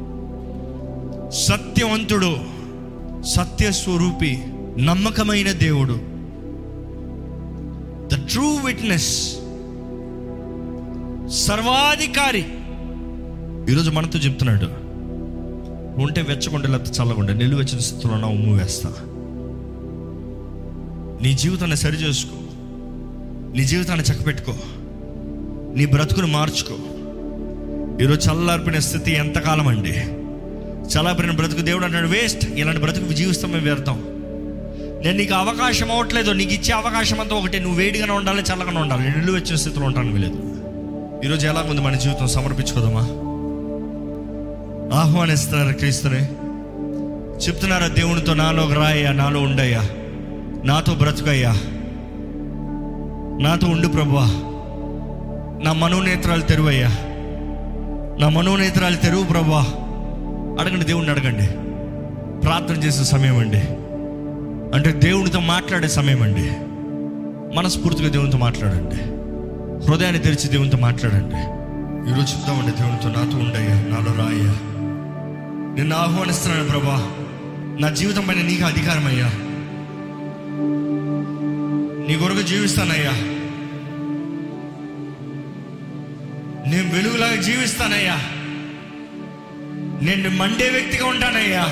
సత్యవంతుడు 1.37 2.60
సత్య 3.25 3.73
స్వరూపి 3.73 4.45
నమ్మకమైన 4.79 5.53
దేవుడు. 5.53 5.95
ద 8.15 8.29
ట్రూ 8.29 8.57
విట్నెస్ 8.57 9.35
సర్వాధికారి. 11.29 12.45
ఈరోజు 13.73 13.91
మనతో 13.91 14.19
చెప్తున్నాడు 14.19 14.91
ఉంటే 16.03 16.23
వెచ్చకుండా 16.23 16.69
లేకపోతే 16.69 17.03
చల్లకుండా 17.03 17.33
నిలువెచ్చిన 17.33 17.79
స్థితిలో 17.79 18.17
నా 18.17 18.29
ఉమ్ము 18.29 18.59
వేస్తా. 18.59 18.95
నీ 21.23 21.35
జీవితాన్ని 21.35 21.77
సరి 21.77 21.97
చేసుకో. 21.97 22.37
నీ 23.57 23.65
జీవితాన్ని 23.65 24.05
చక్కబెట్టుకో 24.07 24.55
నీ 25.75 25.87
బ్రతుకును 25.87 26.27
మార్చుకో. 26.27 26.75
ఈరోజు 28.05 28.31
చల్లార్పిన 28.31 28.79
స్థితి 28.79 29.13
ఎంతకాలం 29.13 29.69
అండి 29.69 30.20
చల్లార్పిన 30.87 31.31
బ్రతుకు 31.31 31.61
దేవుడు 31.61 31.85
అంటాడు 31.85 32.07
వేస్ట్. 32.07 32.51
ఇలాంటి 32.51 32.81
బ్రతుకు 32.81 33.13
జీవిస్తాం 33.13 33.51
మేము 33.51 33.65
వ్యర్థం. 33.65 34.05
నేను 35.05 35.17
నీకు 35.17 35.35
అవకాశం 35.35 35.91
అవ్వట్లేదు. 35.91 36.31
నీకు 36.31 36.53
ఇచ్చే 36.53 36.75
అవకాశం 36.75 37.21
అంతా 37.21 37.37
ఒకటే. 37.37 37.59
నువ్వు 37.59 37.79
వేడిగానే 37.79 38.13
ఉండాలి 38.13 38.43
చల్లగానే 38.43 38.81
ఉండాలి. 38.81 39.03
నేను 39.03 39.19
నిల్లు 39.19 39.57
స్థితిలో 39.57 39.87
ఉంటాను 39.87 40.17
లేదు 40.17 40.57
ఈరోజు 41.25 41.47
ఎలా 41.47 41.61
ఉంది 41.61 41.81
మన 41.81 41.95
జీవితం? 41.97 42.27
సమర్పించుకోదామా 42.27 43.01
ఆహ్వానిస్తున్నారు 44.99 45.77
క్రీస్తుని. 45.77 46.23
చెప్తున్నారా 47.47 47.87
దేవునితో 47.87 48.35
నాలో 48.35 48.75
రాయ్యా 48.75 49.13
నాలో 49.13 49.41
ఉండయ్యా. 49.41 49.83
నాతో 50.65 50.95
బ్రతుకయ్యా. 50.95 51.53
నాతో 53.41 53.67
ఉండు 53.67 53.89
ప్రభువా. 53.89 54.25
నా 55.65 55.73
మనోనేత్రాలు 55.73 56.43
తెరువయ్యా. 56.43 56.89
నా 58.21 58.29
మనోనేత్రాలు 58.29 58.97
తెరువు 58.97 59.25
ప్రభువా. 59.25 59.67
అడగండి 60.59 60.85
దేవుణ్ణి 60.85 61.11
అడగండి. 61.11 61.47
ప్రార్థన 62.41 62.83
చేసే 62.85 63.05
సమయం 63.05 63.39
అండి. 63.39 63.61
అంటే 64.77 64.93
దేవునితో 64.93 65.41
మాట్లాడే 65.41 65.89
సమయం 65.89 66.23
అండి. 66.23 66.51
మనస్ఫూర్తిగా 67.57 68.09
దేవునితో 68.09 68.39
మాట్లాడండి. 68.39 68.97
హృదయాన్ని 69.87 70.21
తెరిచి 70.21 70.49
దేవునితో 70.49 70.79
మాట్లాడండి. 70.79 71.61
ఈరోజు 72.11 72.37
చెప్తామండి 72.37 72.77
దేవునితో 72.77 73.09
నాతో 73.09 73.39
ఉండయ్యా 73.39 73.75
నాలో 73.75 74.25
రాయ్యా. 74.25 74.55
నిన్ను 75.75 75.97
ఆహ్వానిస్తున్నాను 75.97 76.69
ప్రభా. 76.69 77.11
నా 77.81 77.95
జీవితం 77.95 78.27
పైన 78.27 78.39
నీకు 78.39 78.65
అధికారం 78.65 79.07
అయ్యా. 79.07 79.31
నీ 82.09 82.17
కొరకు 82.17 82.43
జీవిస్తానయ్యా. 82.43 83.11
నేను 86.71 86.95
వెలుగులాగా 86.95 87.37
జీవిస్తానయ్యా. 87.37 88.17
నేను 90.01 90.31
మండే 90.31 90.69
వ్యక్తిగా 90.69 91.07
ఉంటానయ్యా. 91.07 91.65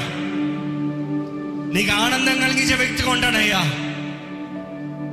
నీకు 1.75 2.03
ఆనందం 2.03 2.41
కలిగించే 2.41 2.75
వ్యక్తిగా 2.75 3.11
ఉంటానయ్యా. 3.11 3.61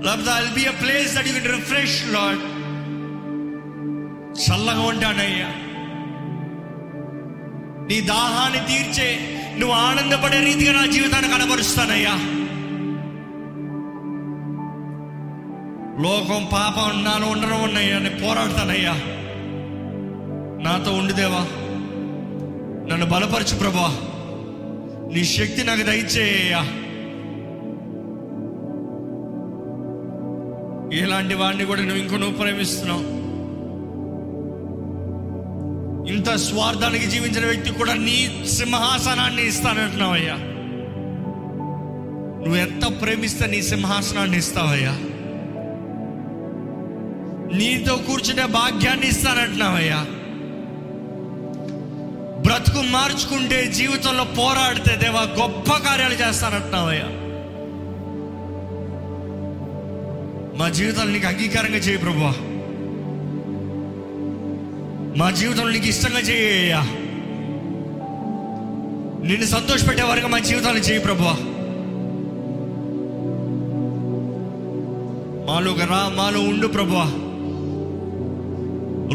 లేకపోతే 0.06 0.32
I'll 0.32 0.54
be 0.54 0.66
a 0.66 0.72
place 0.72 1.16
that 1.16 1.28
you 1.28 1.34
refresh 1.56 2.14
Lord 2.14 2.44
చల్లగా 4.36 4.82
ఉంటానయ్యా. 4.82 5.48
నీ 7.90 8.02
దాహాన్ని 8.02 8.60
తీర్చే 8.60 9.10
నువ్వు 9.60 9.76
ఆనందపడే 9.76 10.40
రీతిగా 10.40 10.72
నా 10.72 10.86
జీవితాన్ని 10.86 11.32
కనబరుస్తానయ్యా. 11.32 12.16
లోకం 16.02 16.46
పాపం 16.54 17.04
నాలో 17.04 17.28
ఉండడం 17.28 17.64
ఉన్నాయా 17.64 18.00
నేను 18.00 18.20
పోరాడతానయ్యా. 18.20 18.94
నాతో 20.64 20.94
ఉండిదేవా 20.94 21.44
నన్ను 22.92 23.06
బలపరచు 23.06 23.58
ప్రభా. 23.58 23.98
నీ 25.14 25.24
శక్తి 25.24 25.64
నాకు 25.64 25.82
దయచేయ 25.82 26.56
ఇలాంటి 31.04 31.34
వాడిని 31.34 31.66
కూడా 31.66 31.82
నువ్వు 31.82 31.98
ఇంకో 31.98 32.18
నువ్వు 32.18 32.38
ప్రేమిస్తున్నావు 32.38 33.16
ఇంత 36.12 36.30
స్వార్థానికి 36.30 37.06
జీవించిన 37.06 37.46
వ్యక్తి 37.46 37.74
కూడా 37.74 37.94
నీ 37.94 38.46
సింహాసనాన్ని 38.48 39.48
ఇస్తానంటున్నావయ్యా. 39.48 40.36
నువ్వు 42.44 42.56
ఎంత 42.56 43.02
ప్రేమిస్తే 43.02 43.48
నీ 43.48 43.62
సింహాసనాన్ని 43.62 44.38
ఇస్తావయ్యా. 44.38 44.92
నీతో 47.58 47.96
కూర్చునే 47.96 48.46
భాగ్యాన్ని 48.46 49.08
ఇస్తానంటున్నావయ్యా. 49.08 50.06
బ్రతుకు 52.46 52.82
మార్చుకుంటే 52.92 53.66
జీవితంలో 53.72 54.24
పోరాడితే 54.38 54.96
దేవా 54.96 55.22
గొప్ప 55.40 55.78
కార్యాలు 55.78 56.14
చేస్తానంటున్నావయ్యా. 56.14 57.08
మా 60.58 60.70
జీవితాలు 60.70 61.12
నీకు 61.12 61.28
అంగీకారంగా 61.28 61.78
చేయి 61.78 61.98
ప్రభా 61.98 62.34
మా 65.18 65.30
జీవితంలో 65.32 65.72
నీకు 65.72 65.86
ఇష్టంగా 65.86 66.20
చేయ్యా 66.20 66.82
నిన్ను 69.28 69.46
సంతోషపెట్టే 69.48 70.04
వారికి 70.04 70.28
మా 70.28 70.40
జీవితాలు 70.40 70.80
చేయి 70.80 71.00
ప్రభా 71.00 71.36
మాలో 75.48 75.72
రా 75.86 76.02
మాలో 76.16 76.40
ఉండు 76.42 76.68
ప్రభా 76.68 77.06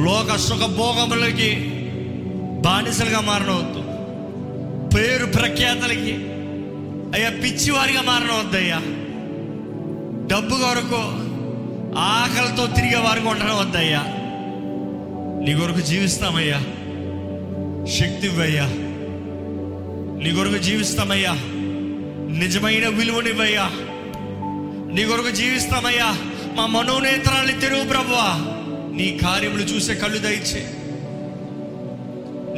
లోక 0.01 0.37
సుఖ 0.40 0.64
భోగములకి 0.77 1.51
బానిసలుగా 2.61 3.20
మారనవద్దు. 3.20 3.81
పేరు 4.96 5.27
ప్రఖ్యాతలకి 5.27 6.12
అయ్యా 7.14 7.31
పిచ్చివారిగా 7.31 8.03
మారనవద్దయ్యా. 8.03 8.79
డబ్బు 10.27 10.57
కొరకు 10.57 11.31
ఆకలితో 11.99 12.66
తిరిగే 12.66 12.96
వారికి 12.96 13.27
ఉండడం 13.27 13.59
వద్దయ్యా 13.59 14.05
నీ 15.46 15.61
కొరకు 15.61 15.81
జీవిస్తామయ్యా. 15.81 16.59
శక్తి 17.87 18.27
ఇవ్వయ్యా. 18.27 18.64
నీ 20.23 20.35
కొరకు 20.35 20.59
జీవిస్తామయ్యా. 20.59 21.33
నిజమైన 22.38 22.88
విలువనివ్వయ్యా. 22.88 23.70
నీ 24.94 25.05
కొరకు 25.05 25.31
జీవిస్తామయ్యా. 25.31 26.16
మా 26.55 26.66
మనోనేత్రాన్ని 26.66 27.61
తెరువు 27.61 27.85
ప్రభువా. 27.85 28.57
నీ 28.96 29.18
కార్యములు 29.23 29.62
చూసే 29.62 29.94
కళ్ళు 29.94 30.18
దయచే 30.18 30.77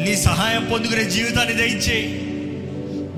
నీ 0.00 0.16
సహాయం 0.16 0.68
పొందుకునే 0.72 1.04
జీవితాన్ని 1.04 1.54
దయచేయి 1.54 2.32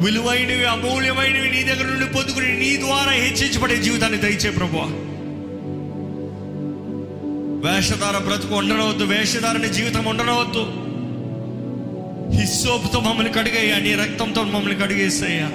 విలువైనవి 0.05 0.65
అమూల్యమైనవి 0.65 1.51
నీ 1.51 1.63
దగ్గర 1.63 1.85
నుండి 1.85 2.07
పొందుకుని 2.07 2.59
నీ 2.59 2.77
ద్వారా 2.77 3.11
హెచ్చించబడే 3.11 3.77
జీవితాన్ని 3.77 4.19
దయచే 4.19 4.51
ప్రభు 4.51 5.05
వేషధార 7.67 8.19
బ్రతుకు 8.19 8.55
ఉండనవద్దు 8.55 9.05
వేషధారని 9.05 9.69
జీవితం 9.69 10.05
ఉండనవద్దు. 10.05 10.85
హిస్సోపుతో 12.41 13.01
మమ్మల్ని 13.01 13.33
కడిగేయ్యా 13.33 13.79
నీ 13.79 13.95
రక్తంతో 13.95 14.43
మమ్మల్ని 14.43 14.75
కడిగేసేయ్యా. 14.75 15.51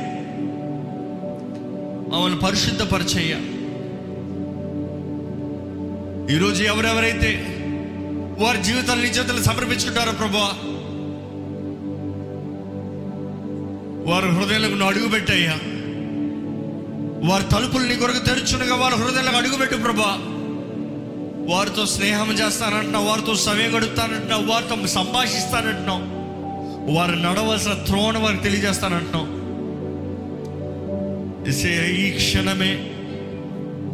మమ్మల్ని 2.14 2.40
పరిశుద్ధపరచయ్యా. 2.40 3.38
ఈరోజు 6.36 6.64
ఎవరెవరైతే 6.64 7.46
వారి 8.40 8.64
జీవితాలు 8.64 9.02
నిజతలు 9.02 9.44
సమర్పించుకుంటారో 9.44 10.12
ప్రభా 10.12 10.69
వారి 14.08 14.30
హృదయాలకు 14.30 14.72
నువ్వు 14.72 14.88
అడుగు 14.88 15.08
పెట్టయ్యా 15.08 15.58
వారి 17.30 17.44
తలుపులు 17.44 17.84
నీ 17.84 17.96
కొరకు 17.96 18.26
తెరుచునగా 18.26 18.76
వారి 18.76 18.96
హృదయాలకు 18.96 19.36
అడుగుపెట్టు 19.36 19.76
ప్రభా. 19.76 20.18
వారితో 21.56 21.86
స్నేహం 21.86 22.32
చేస్తానంటున్నావు 22.32 23.06
వారితో 23.06 23.36
సమయం 23.36 23.78
గడుపుతానంటున్నావు 23.78 24.46
వారితో 24.46 24.88
సంభాషిస్తానంటున్నావు. 24.88 26.20
వారు 26.96 27.12
నడవలసిన 27.12 27.74
త్రోణ 27.74 28.18
వారికి 28.18 28.44
తెలియజేస్తానంటున్నావు. 28.44 29.40
ఈ 31.86 32.12
క్షణమే 32.12 32.90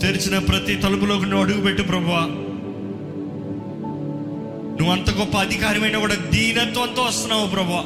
తెరిచిన 0.02 0.38
ప్రతి 0.38 0.76
తలుపులోకి 0.76 1.26
నువ్వు 1.26 1.46
అడుగుపెట్టు 1.46 1.82
ప్రభా. 1.82 2.28
నువ్వు 4.78 4.92
అంత 4.92 5.10
గొప్ప 5.10 5.38
అధికారమైన 5.38 5.98
కూడా 5.98 6.16
దీనత్వంతో 6.16 7.02
వస్తున్నావు 7.02 7.48
ప్రభా. 7.48 7.86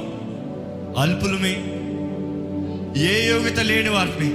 అల్పులమే 1.02 1.79
ఏ 2.98 3.30
యోగ్యత 3.30 3.60
లేని 3.60 3.90
వారిని. 3.90 4.30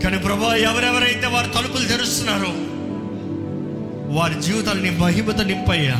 కానీ 0.00 0.18
ప్రభా 0.18 0.54
ఎవరెవరైతే 0.54 1.26
వారు 1.26 1.46
తలుపులు 1.46 1.88
తెరుస్తున్నారో 1.88 2.52
వారి 4.18 4.42
జీవితాలని 4.42 4.90
మహిమత 4.90 5.40
నింపయ్యా. 5.40 5.94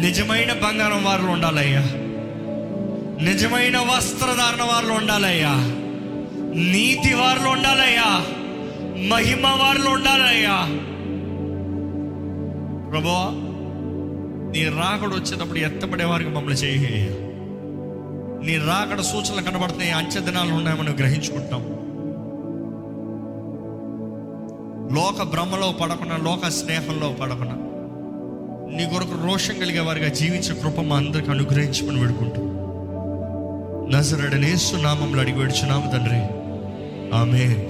నిజమైన 0.00 0.52
బంగారం 0.52 1.04
వారిలో 1.04 1.28
ఉండాలయ్యా. 1.28 1.80
నిజమైన 3.24 3.78
వస్త్రధారణ 3.78 4.62
వారిలో 4.62 4.94
ఉండాలయ్యా. 4.94 5.52
నీతి 6.54 7.14
వారిలో 7.14 7.50
ఉండాలయ్యా. 7.50 8.26
మహిమ 9.08 9.46
వారిలో 9.46 9.90
ఉండాలయ్యా. 9.90 10.56
ప్రభా 12.90 13.32
నీ 14.52 14.64
రాకడు 14.64 15.14
వచ్చేటప్పుడు 15.14 15.58
ఎత్తపడే 15.58 16.04
వారికి 16.04 16.30
మమ్మల్ని 16.30 16.60
చేయ 16.60 17.25
నీ 18.44 18.58
రాకడ 18.58 19.00
సూచనలు 19.00 19.42
కనబడుతున్నాయి 19.42 19.92
అంచె 19.92 20.20
దినాలు 20.20 20.52
ఉన్నాయని 20.52 20.90
గ్రహించుకుంటాం. 20.90 21.86
లోక 24.96 25.22
భ్రమలో 25.22 25.72
పడకుండా 25.72 26.16
లోక 26.16 26.48
స్నేహంలో 26.48 27.08
పడకుండా 27.12 27.54
నీ 28.76 28.84
కొరకు 28.84 29.26
రోషం 29.26 29.58
కలిగే 29.58 29.80
వారిగా 29.80 30.08
జీవించే 30.08 30.60
కృప 30.60 30.80
మా 30.80 30.96
అందరికి 30.96 31.30
అనుగ్రహించమని 31.30 32.00
వేడుకుంటూ 32.00 32.42
నజరడనేస్తు 33.96 34.76
నామంలో 34.76 35.20
అడిగి 35.20 35.38
వేడుచున్నాము 35.38 35.90
తండ్రి. 35.90 36.20
ఆమె 37.16 37.68